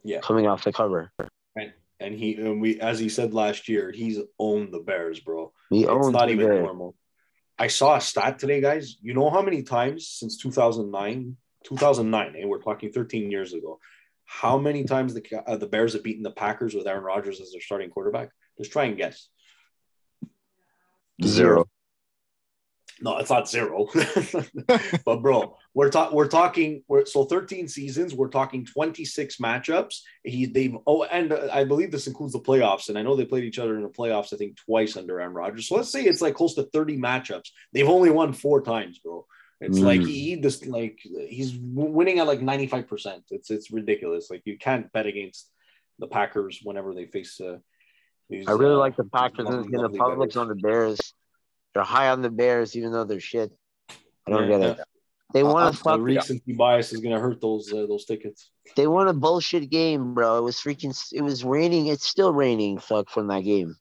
[0.06, 1.12] Yeah, coming off the cover.
[1.56, 5.52] and and he and we as he said last year, he's owned the Bears, bro.
[5.72, 6.64] He it's owns not the even Bears.
[6.64, 6.96] normal.
[7.58, 8.98] I saw a stat today, guys.
[9.02, 13.80] You know how many times since 2009, 2009, and we're talking 13 years ago,
[14.26, 17.52] how many times the uh, the Bears have beaten the Packers with Aaron Rodgers as
[17.52, 18.30] their starting quarterback?
[18.60, 19.28] Just try and guess.
[21.24, 21.66] Zero.
[23.06, 23.88] No, it's not zero.
[25.06, 30.00] but bro, we're talking we're talking we're so 13 seasons, we're talking 26 matchups.
[30.24, 33.44] He they've oh and I believe this includes the playoffs and I know they played
[33.44, 35.68] each other in the playoffs I think twice under Aaron Rodgers.
[35.68, 37.50] So let's say it's like close to 30 matchups.
[37.74, 39.28] They've only won 4 times, bro.
[39.62, 39.84] It's Mm.
[39.84, 41.00] like he just like
[41.30, 43.22] he's winning at like 95%.
[43.30, 44.32] It's it's ridiculous.
[44.32, 45.48] Like you can't bet against
[46.00, 47.60] the Packers whenever they face uh,
[48.30, 51.00] these, I really uh, like the Packers lovely, and the public's on the Bears.
[51.76, 53.52] They're high on the Bears even though they're shit.
[54.26, 54.78] I don't Yeah, get it.
[54.80, 54.84] yeah.
[55.34, 58.06] They Uh, want uh, to The fuck recency bias is gonna hurt those uh, those
[58.06, 58.50] tickets.
[58.76, 60.38] They won a bullshit game, bro.
[60.38, 60.98] It was freaking.
[61.14, 61.88] It was raining.
[61.88, 62.80] It's still raining.
[62.80, 63.76] Fuck from that game.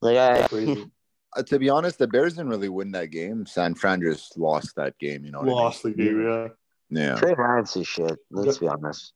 [0.00, 0.46] Like I,
[1.34, 3.46] Uh, to be honest, the Bears didn't really win that game.
[3.46, 5.24] San Fran just lost that game.
[5.24, 5.38] You know.
[5.38, 5.56] what I mean?
[5.56, 6.48] Lost the game, yeah.
[6.90, 7.14] Yeah.
[7.16, 8.18] Trey Lance is shit.
[8.30, 9.14] Let's be honest.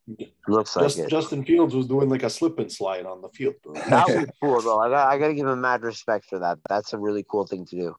[0.49, 1.11] Looks like it.
[1.11, 3.75] Justin Fields was doing like a slip and slide on the field, bro.
[3.91, 4.79] That was cool though.
[4.81, 5.09] I got.
[5.09, 6.57] I got to give him mad respect for that.
[6.71, 7.95] That's a really cool thing to do.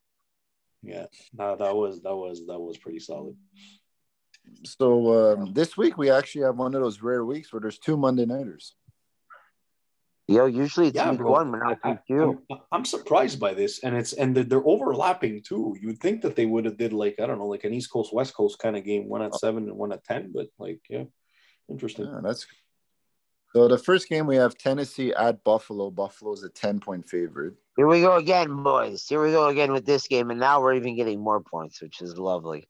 [0.87, 3.35] Yeah, no, that was that was that was pretty solid.
[4.63, 7.97] So um, this week we actually have one of those rare weeks where there's two
[7.97, 8.75] Monday nighters.
[10.29, 11.31] Yo, usually it's Yeah, two bro.
[11.31, 12.41] one, but now I, it's two.
[12.49, 15.75] am I'm surprised by this, and it's and they're overlapping too.
[15.79, 17.91] You would think that they would have did like I don't know, like an East
[17.91, 20.81] Coast West Coast kind of game, one at seven and one at ten, but like
[20.89, 21.05] yeah,
[21.69, 22.05] interesting.
[22.05, 22.45] Yeah, that's
[23.53, 23.69] so.
[23.69, 25.91] The first game we have Tennessee at Buffalo.
[25.91, 27.53] Buffalo's a ten point favorite.
[27.77, 29.05] Here we go again, boys.
[29.07, 32.01] Here we go again with this game, and now we're even getting more points, which
[32.01, 32.67] is lovely.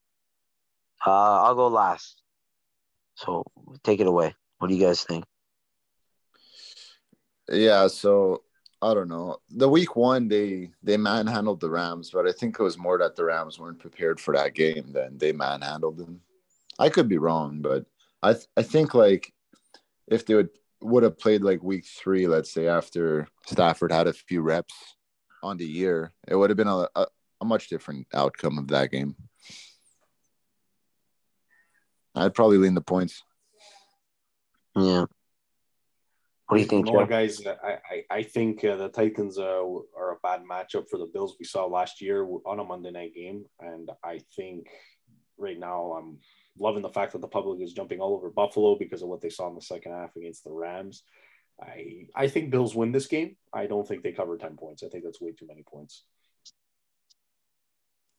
[1.05, 2.21] Uh, I'll go last.
[3.15, 3.45] So
[3.85, 4.35] take it away.
[4.59, 5.23] What do you guys think?
[7.49, 8.43] Yeah, so
[8.81, 9.37] I don't know.
[9.49, 13.15] The week one they they manhandled the Rams, but I think it was more that
[13.15, 16.19] the Rams weren't prepared for that game than they manhandled them.
[16.79, 17.85] I could be wrong, but
[18.21, 19.31] I th- I think like
[20.07, 20.49] if they would
[20.81, 24.96] would have played like week three, let's say after Stafford had a few reps
[25.43, 27.05] on the year, it would have been a, a,
[27.41, 29.15] a much different outcome of that game.
[32.15, 33.23] I'd probably lean the points.
[34.75, 35.05] Yeah.
[36.47, 37.45] What do you think, know what, guys?
[37.45, 39.61] I I, I think uh, the Titans uh,
[39.97, 41.35] are a bad matchup for the Bills.
[41.39, 44.67] We saw last year on a Monday night game, and I think
[45.37, 46.19] right now I'm
[46.57, 49.29] loving the fact that the public is jumping all over Buffalo because of what they
[49.29, 51.03] saw in the second half against the Rams.
[51.61, 53.35] I I think Bills win this game.
[53.53, 54.83] I don't think they cover ten points.
[54.83, 56.03] I think that's way too many points.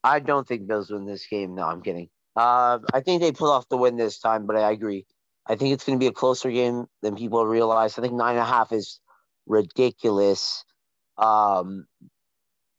[0.03, 1.55] I don't think Bills win this game.
[1.55, 2.09] No, I'm kidding.
[2.36, 5.07] Uh, I think they pull off the win this time, but I agree.
[5.47, 7.99] I think it's going to be a closer game than people realize.
[7.99, 9.01] I think nine and a half is
[9.47, 10.64] ridiculous.
[11.16, 11.86] Um,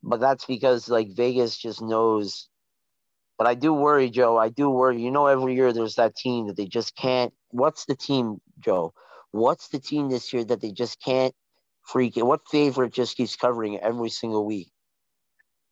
[0.02, 2.48] but that's because like Vegas just knows.
[3.36, 4.38] But I do worry, Joe.
[4.38, 5.02] I do worry.
[5.02, 7.32] You know, every year there's that team that they just can't.
[7.50, 8.94] What's the team, Joe?
[9.32, 11.34] What's the team this year that they just can't
[11.82, 12.26] freak it?
[12.26, 14.70] What favorite just keeps covering every single week?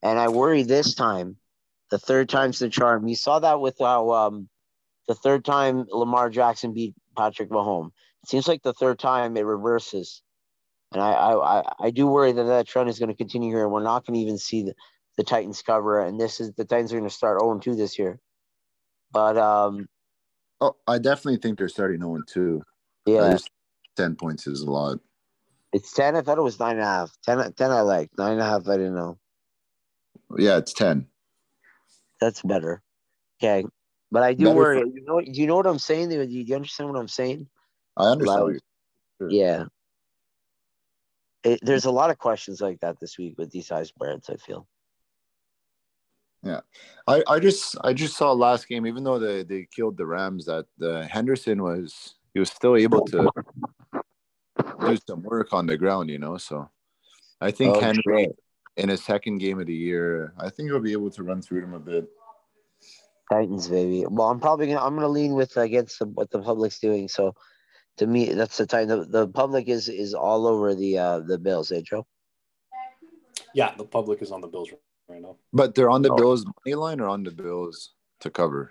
[0.02, 1.36] And I worry this time,
[1.90, 3.09] the third time's the charm.
[3.09, 4.48] You saw that with how um,
[5.09, 7.90] the third time Lamar Jackson beat Patrick Mahomes.
[8.22, 10.22] It seems like the third time it reverses,
[10.92, 13.64] and I I, I, I do worry that that trend is going to continue here.
[13.64, 14.74] And we're not going to even see the,
[15.16, 17.98] the Titans cover, and this is the Titans are going to start 0 2 this
[17.98, 18.20] year.
[19.12, 19.88] But um,
[20.61, 22.62] Oh, I definitely think they're starting 0 2.
[23.09, 23.50] Yeah, Just
[23.96, 24.98] 10 points is a lot.
[25.72, 26.16] it's 10.
[26.16, 27.11] I thought it was nine and a half.
[27.24, 28.11] 10, 10 I like.
[28.18, 29.18] Nine and a half, I didn't know.
[30.36, 31.06] Yeah, it's 10.
[32.20, 32.82] That's better.
[33.42, 33.64] Okay.
[34.11, 34.78] But I do Better worry.
[34.78, 36.09] you know, do you know what I'm saying?
[36.09, 37.46] Do you, understand what I'm saying?
[37.96, 38.40] I understand.
[38.40, 38.52] Loud.
[38.52, 38.62] what
[39.18, 39.30] Sure.
[39.30, 39.64] Yeah.
[41.44, 44.36] It, there's a lot of questions like that this week with these high spreads, I
[44.36, 44.66] feel.
[46.42, 46.61] Yeah,
[47.09, 50.46] I, I just I just saw last game, even though they, they killed the Rams,
[50.46, 53.28] that uh, Henderson was he was still able to
[54.80, 56.36] do some work on the ground, you know.
[56.36, 56.70] So
[57.41, 58.34] I think Oh, Henry sure.
[58.76, 60.34] in his second game of the year.
[60.39, 62.09] I think he'll be able to run through them a bit.
[63.28, 64.07] Titans, baby.
[64.09, 67.09] Well, I'm probably gonna I'm gonna lean with against the, what the public's doing.
[67.09, 67.34] So,
[67.97, 71.39] to me, that's the time the, the public is is all over the uh the
[71.39, 72.07] Bills, eh, Joe?
[73.53, 74.70] Yeah, the public is on the Bills
[75.09, 75.34] right now.
[75.53, 76.16] But they're on the Oh.
[76.16, 78.70] Bills money line or on the Bills to cover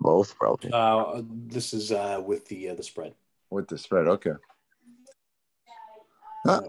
[0.00, 0.70] Both, probably.
[0.72, 3.14] Uh, this is uh, with the uh, the spread.
[3.50, 4.06] with the spread.
[4.06, 4.32] Okay.
[6.44, 6.62] Huh.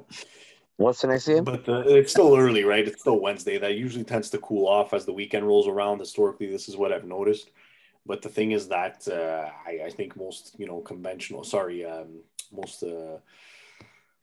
[0.78, 1.44] What's the next game?
[1.44, 2.88] But the, it's still early, right?
[2.88, 3.58] It's still Wednesday.
[3.58, 6.00] That usually tends to cool off as the weekend rolls around.
[6.00, 7.52] Historically, this is what I've noticed.
[8.06, 12.22] But the thing is that uh, I, I think most, you know, conventional, sorry, um,
[12.52, 13.18] most uh,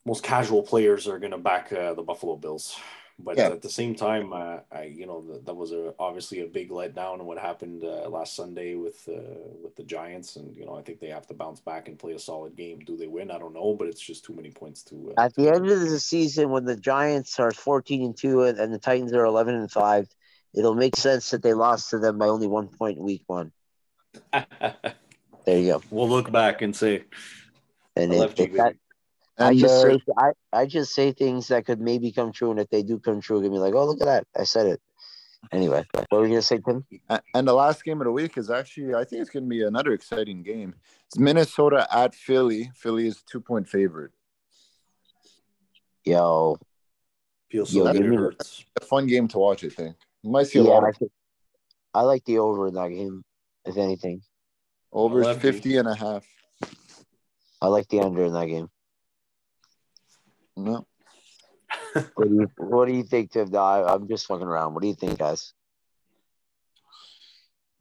[0.04, 2.76] most casual players are going to back uh, the Buffalo Bills.
[3.18, 3.48] But Yeah.
[3.48, 6.68] at the same time, uh, I, you know, that, that was a, obviously a big
[6.68, 10.74] letdown in what happened uh, last Sunday with uh, with the Giants, and you know,
[10.74, 12.80] I think they have to bounce back and play a solid game.
[12.80, 13.30] Do they win?
[13.30, 15.14] I don't know, but it's just too many points to.
[15.16, 18.72] Uh, At the end of the season, when the Giants are 14 and two and,
[18.72, 20.08] the Titans are 11 and five,
[20.54, 23.52] it'll make sense that they lost to them by only one point in week one.
[25.46, 25.82] There you go.
[25.90, 27.04] we'll look back and see.
[27.94, 28.74] And if, if that,
[29.39, 29.59] baby.
[29.59, 32.61] I just uh, say I, I just say things that could maybe come true, and
[32.61, 34.80] if they do come true, gonna be like, oh look at that, I said it.
[35.53, 36.84] Anyway, what were you gonna say, Tim?
[37.34, 39.62] And the last game of the week is actually, I think it's going to be
[39.62, 40.74] another exciting game.
[41.07, 42.72] It's Minnesota at Philly.
[42.74, 44.11] Philly is two point favorite.
[46.05, 46.59] Yo,
[47.51, 48.64] feels so good it hurts.
[48.80, 49.97] A fun game to watch, I think.
[50.22, 51.12] You might see a yeah, lot I, think-
[51.95, 53.22] I like the over in that game.
[53.64, 54.22] If anything,
[54.93, 56.24] Over love 50 and a half.
[57.61, 58.68] I like the under in that game.
[60.57, 60.86] No.
[62.14, 63.50] What do you, what do you think, Tim?
[63.50, 64.74] No, I, I'm just fucking around.
[64.74, 65.54] What do you think, guys?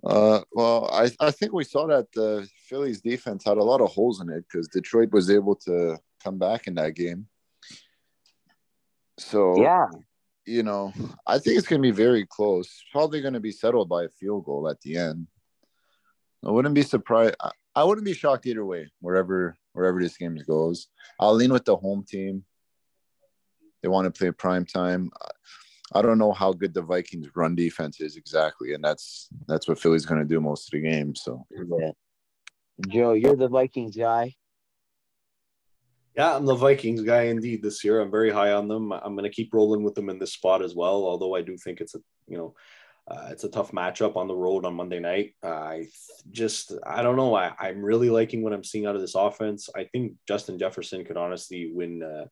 [0.06, 3.90] Uh, well, I, I think we saw that the Phillies defense had a lot of
[3.90, 7.28] holes in it because Detroit was able to come back in that game.
[9.18, 9.88] So, Yeah,
[10.46, 10.94] you know,
[11.26, 12.84] I think it's going to be very close.
[12.92, 15.28] Probably going to be settled by a field goal at the end.
[16.46, 17.36] I wouldn't be surprised.
[17.42, 20.88] I, I wouldn't be shocked either way, wherever wherever this game goes.
[21.20, 22.46] I'll lean with the home team.
[23.86, 25.12] They want to play prime time.
[25.94, 29.78] I don't know how good the Vikings run defense is exactly, and that's that's what
[29.78, 31.14] Philly's going to do most of the game.
[31.14, 31.92] So yeah.
[32.88, 34.34] Joe, you're the Vikings guy.
[36.16, 38.02] Yeah, I'm the Vikings guy indeed this year.
[38.02, 38.92] I'm very high on them.
[38.92, 41.06] I'm going to keep rolling with them in this spot as well.
[41.06, 42.56] Although I do think it's a you know
[43.08, 45.36] uh, it's a tough matchup on the road on Monday night.
[45.44, 45.88] Uh, I
[46.32, 47.36] just I don't know.
[47.36, 49.70] I, I'm really liking what I'm seeing out of this offense.
[49.76, 52.26] I think Justin Jefferson could honestly win uh,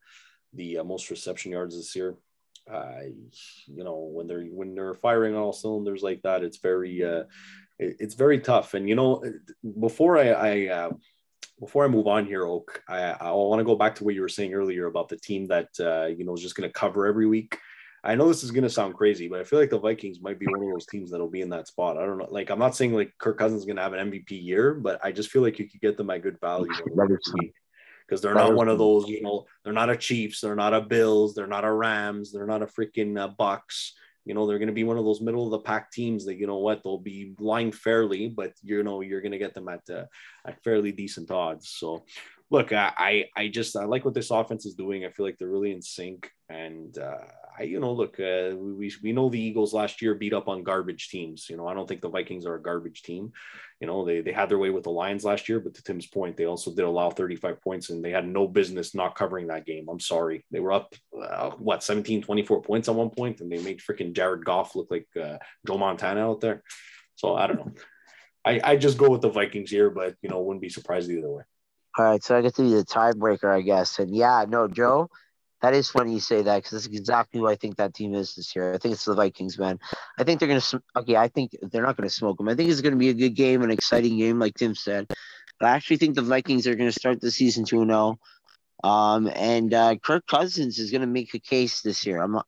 [0.53, 2.15] the uh, most reception yards this year.
[2.71, 3.01] Uh,
[3.67, 7.23] you know when they're when they're firing on all cylinders like that, it's very uh,
[7.79, 8.73] it, it's very tough.
[8.73, 9.23] And you know
[9.79, 10.91] before I, I uh,
[11.59, 14.21] before I move on here, Oak, I, I want to go back to what you
[14.21, 17.05] were saying earlier about the team that uh, you know is just going to cover
[17.05, 17.57] every week.
[18.05, 20.37] I know this is going to sound crazy, but I feel like the Vikings might
[20.37, 21.97] be one of those teams that'll be in that spot.
[21.97, 22.27] I don't know.
[22.29, 24.99] Like, I'm not saying like Kirk Cousins is going to have an MVP year, but
[25.03, 27.49] I just feel like you could get them at good value is true.
[28.07, 29.07] Because they're not one of those.
[29.07, 32.47] You know, they're not a Chiefs, they're not a Bills, they're not a Rams, they're
[32.47, 33.93] not a freaking uh, Bucks.
[34.25, 36.35] You know, they're going to be one of those middle of the pack teams that
[36.35, 39.67] you know what they'll be lying fairly, but you know you're going to get them
[39.67, 40.05] at uh,
[40.45, 41.69] at fairly decent odds.
[41.69, 42.05] So,
[42.49, 45.03] look, I, I I just I like what this offense is doing.
[45.03, 47.17] I feel like they're really in sync, and uh,
[47.57, 50.63] I you know look, uh, we we know the Eagles last year beat up on
[50.63, 51.49] garbage teams.
[51.49, 53.31] You know, I don't think the Vikings are a garbage team.
[53.79, 56.07] You know, they they had their way with the Lions last year, but to Tim's
[56.07, 59.65] point, they also did allow 35 points, and they had no business not covering that
[59.65, 59.87] game.
[59.89, 63.61] I'm sorry, they were up uh, what 17, 24 points at one point, and they
[63.61, 65.37] made freaking Jared Goff look like uh,
[65.67, 66.63] Joe Montana out there.
[67.15, 67.71] So I don't know.
[68.45, 71.29] I, I just go with the Vikings here, but you know, wouldn't be surprised either
[71.29, 71.43] way.
[71.97, 73.99] All right, so I get to be the tiebreaker, I guess.
[73.99, 75.09] And yeah, no, Joe,
[75.63, 78.35] that is funny you say that because that's exactly who I think that team is
[78.35, 78.73] this year.
[78.73, 79.79] I think it's the Vikings, man.
[80.17, 82.49] I think they're to, okay, I think they're not to smoke them.
[82.49, 85.07] I think it's to be a good game, an exciting game, like Tim said.
[85.57, 88.19] But I actually think the Vikings are to start the season 2 0.
[88.83, 92.21] Um, and uh, Kirk Cousins is to make a case this year.
[92.21, 92.41] I'm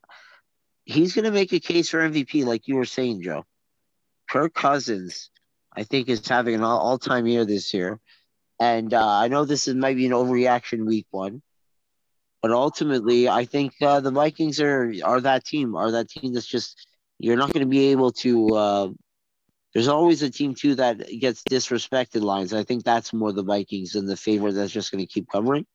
[0.84, 3.46] he's to make a case for MVP, like you were saying, Joe.
[4.30, 5.30] Kirk Cousins,
[5.72, 8.02] I think, is having an all time year this year.
[8.60, 11.42] And uh, I know this is maybe an overreaction week one,
[12.46, 16.46] but ultimately, I think uh, the Vikings are are that team, are that team that's
[16.46, 16.88] just
[17.18, 18.50] you're not going to be able to.
[18.54, 18.90] Uh,
[19.74, 22.54] there's always a team too that gets disrespected lines.
[22.54, 25.66] I think that's more the Vikings than the favorite that's just going to keep covering.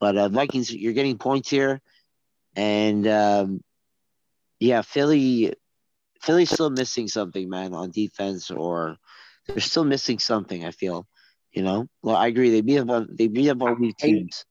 [0.00, 1.80] But uh, Vikings, you're getting points here,
[2.56, 3.60] and um,
[4.58, 5.54] yeah, Philly,
[6.20, 8.96] Philly's still missing something, man, on defense, or
[9.46, 10.64] they're still missing something.
[10.64, 11.06] I feel.
[11.52, 12.50] You know, well, I agree.
[12.50, 14.44] They beat up on they beat up on I- teams.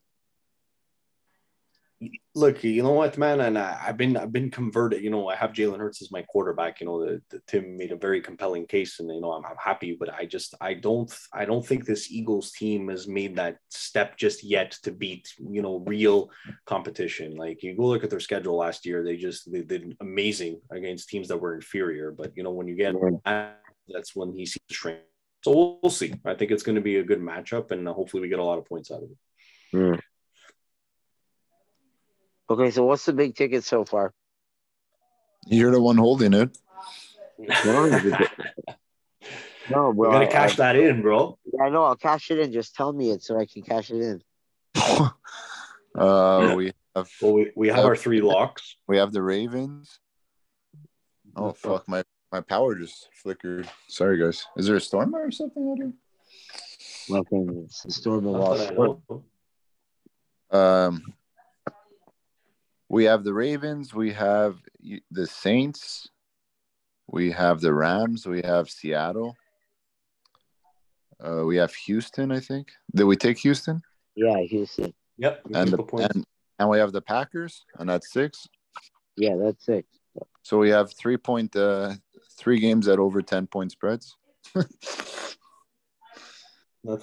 [2.36, 5.04] Look, you know what, man, and I, have been I've been converted.
[5.04, 6.80] You know, I have Jalen Hurts as my quarterback.
[6.80, 9.56] You know, the, the, Tim made a very compelling case, and you know, I'm, I'm
[9.58, 9.98] happy.
[10.00, 14.16] But I just I don't I don't think this Eagles team has made that step
[14.16, 16.30] just yet to beat you know real
[16.68, 17.36] competition.
[17.36, 21.10] Like you go look at their schedule last year, they just they did amazing against
[21.10, 22.12] teams that were inferior.
[22.12, 22.93] But you know, when you get
[23.24, 25.02] that's when he sees strength.
[25.43, 26.14] So we'll, we'll see.
[26.26, 28.60] I think it's going to be a good matchup, and hopefully we get a lot
[28.60, 29.18] of points out of it.
[29.76, 30.00] Mm.
[32.50, 34.14] Okay, so what's the big ticket so far?
[35.45, 36.58] You're the one holding it.
[37.39, 37.50] no,
[39.70, 39.91] bro.
[39.91, 41.38] We're gonna cash I, that in, bro.
[41.45, 41.84] Yeah, I know.
[41.84, 42.52] I'll cash it in.
[42.52, 44.24] Just tell me it so I can cash it in.
[45.98, 47.10] uh, we have.
[47.22, 48.76] Well, we, we have, have our three locks.
[48.88, 50.00] We have the Ravens.
[51.36, 51.88] Oh fuck!
[51.88, 53.70] My my power just flickered.
[53.88, 54.45] Sorry, guys.
[54.58, 55.93] Is there a storm or something out here?
[57.10, 57.64] Nothing.
[57.66, 59.12] It's a storm of
[60.52, 61.14] Um,
[62.89, 64.57] we have the Ravens, we have
[65.11, 66.09] the Saints,
[67.07, 69.35] we have the Rams, we have Seattle,
[71.23, 72.31] uh, we have Houston.
[72.31, 73.81] I think did we take Houston?
[74.15, 74.93] Yeah, Houston.
[75.17, 75.41] Yep.
[75.53, 76.25] And the, and
[76.59, 78.47] and we have the Packers, and that's six.
[79.15, 79.88] Yeah, that's six.
[80.43, 81.93] So we have three point uh,
[82.38, 84.15] three games at over ten point spreads.
[84.53, 84.67] that's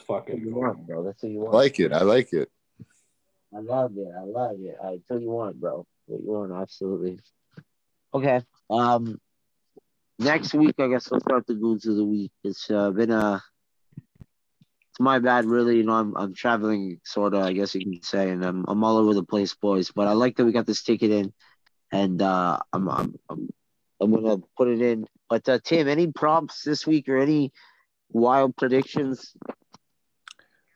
[0.07, 0.41] fucking.
[0.41, 1.05] you want, bro.
[1.05, 1.55] That's what you want.
[1.55, 1.93] I like it.
[1.93, 2.51] I like it.
[3.55, 4.09] I love it.
[4.17, 4.77] I love it.
[4.83, 5.87] I tell you what, bro.
[6.07, 7.21] What you want, absolutely.
[8.13, 8.43] Okay.
[8.69, 9.21] Um,
[10.19, 12.33] next week, I guess we'll start the goons of the week.
[12.43, 13.43] It's uh, been a.
[14.91, 15.77] It's my bad, really.
[15.77, 17.43] You know, I'm I'm traveling, sort of.
[17.43, 19.93] I guess you can say, and I'm I'm all over the place, boys.
[19.93, 21.33] But I like that we got this ticket in,
[21.93, 23.49] and uh, I'm I'm I'm,
[24.01, 25.07] I'm gonna put it in.
[25.29, 27.53] But uh, Tim, any prompts this week or any
[28.11, 29.33] wild predictions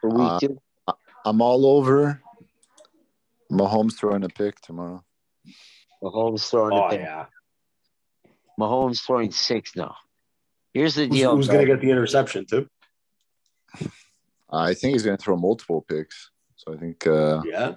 [0.01, 0.61] for week uh, two?
[1.25, 2.23] I'm all over
[3.51, 5.05] Mahomes throwing a pick tomorrow.
[6.03, 7.01] Mahomes throwing oh, a pick.
[7.01, 7.27] yeah.
[8.59, 9.95] Mahomes throwing six now.
[10.75, 11.31] Here's the deal.
[11.31, 12.69] Who's, who's going to get the interception too?
[14.51, 16.31] I think he's going to throw multiple picks.
[16.57, 17.07] So I think.
[17.07, 17.75] Uh, yeah.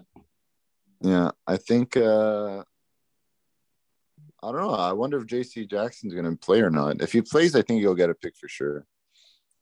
[1.01, 1.97] Yeah, I think.
[1.97, 2.63] Uh,
[4.43, 4.74] I don't know.
[4.74, 5.67] I wonder if J.C.
[5.67, 7.01] Jackson's going to play or not.
[7.01, 8.88] If he plays, I think he'll get a pick for sure.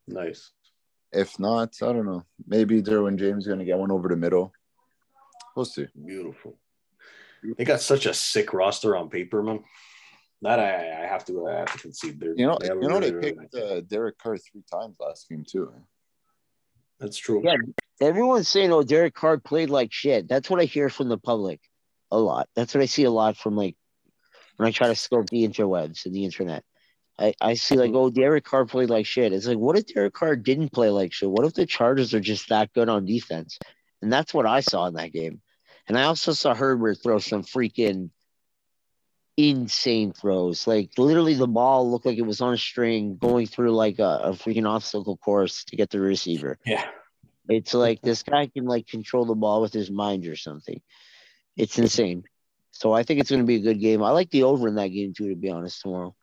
[0.08, 0.52] Nice.
[1.12, 2.24] If not, I don't know.
[2.48, 4.54] Maybe Derwin James is going to get one over the middle.
[5.56, 5.88] We'll see.
[6.06, 6.58] Beautiful.
[7.58, 9.64] They got such a sick roster on paper, man.
[10.42, 12.20] That I, I have to I have to concede.
[12.20, 15.46] They're, you know, they you know they picked uh, Derek Carr three times last game
[15.50, 15.72] too.
[17.00, 17.42] That's true.
[17.44, 17.56] Yeah,
[18.02, 21.60] everyone's saying, "Oh, Derek Carr played like shit." That's what I hear from the public
[22.12, 22.48] a lot.
[22.56, 23.76] That's what I see a lot from like
[24.58, 26.64] when I try to scope the interwebs and the internet.
[27.18, 29.34] I, I see like, oh, Derek Carr played like shit.
[29.34, 31.30] It's like, what if Derek Carr didn't play like shit?
[31.30, 33.60] What if the Chargers are just that good on defense?
[34.02, 35.42] And that's what I saw in that game.
[35.88, 38.12] And I also saw Herbert throw some freaking
[39.36, 40.68] insane throws.
[40.68, 44.20] Like literally the ball looked like it was on a string going through like a,
[44.24, 46.60] a freaking obstacle course to get the receiver.
[46.66, 46.86] Yeah.
[47.48, 50.82] It's like this guy can like control the ball with his mind or something.
[51.58, 52.24] It's insane.
[52.72, 54.04] So I think it's going to be a good game.
[54.04, 56.16] I like the over in that game too, to be honest, tomorrow.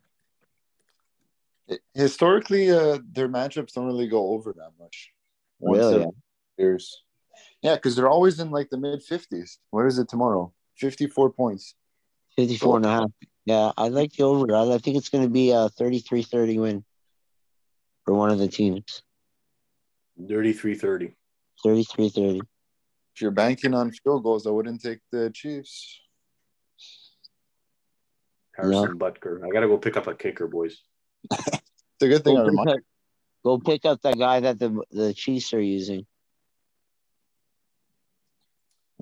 [1.95, 5.11] Historically, uh, their matchups don't really go over that much.
[5.59, 6.07] Once really?
[6.57, 7.03] Years.
[7.63, 9.59] Yeah, because they're always in like the mid 50s.
[9.71, 10.53] Where is it tomorrow?
[10.79, 11.75] 54 points.
[12.37, 13.11] 54 and a half.
[13.45, 14.55] Yeah, I like the over.
[14.55, 16.85] I think it's going to be a 33 30 win
[18.05, 19.03] for one of the teams.
[20.29, 21.15] 33 30.
[21.63, 22.41] 33 30.
[23.15, 26.01] If you're banking on field goals, I wouldn't take the Chiefs.
[28.55, 29.07] Harrison no.
[29.07, 29.45] Butker.
[29.45, 30.83] I got to go pick up a kicker, boys.
[31.31, 31.63] it's
[32.03, 32.69] a good thing go I remind.
[32.69, 32.83] Pick up,
[33.45, 36.07] go pick up that guy that the the Chiefs are using.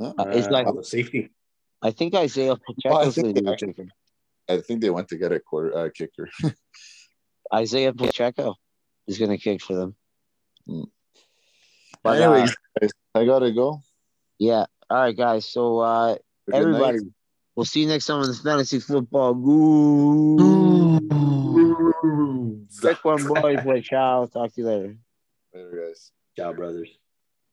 [0.00, 1.30] Uh, it's like the safety.
[1.82, 2.94] I think Isaiah Pacheco.
[2.94, 3.74] Oh, I, think they, actually,
[4.48, 6.28] I think they went to get a quarter uh, kicker.
[7.54, 8.54] Isaiah Pacheco
[9.06, 9.94] is going to kick for them.
[10.68, 10.86] Mm.
[12.02, 13.80] But anyways, uh, I gotta go.
[14.38, 14.66] Yeah.
[14.90, 15.46] All right, guys.
[15.46, 16.16] So uh,
[16.52, 17.06] everybody, night.
[17.54, 19.34] we'll see you next time on the fantasy football.
[19.34, 20.64] Goo.
[22.68, 23.84] Sick one, boys.
[23.84, 24.26] Ciao.
[24.26, 24.96] Talk to you later.
[25.54, 26.10] Later, guys.
[26.36, 26.90] Ciao, brothers.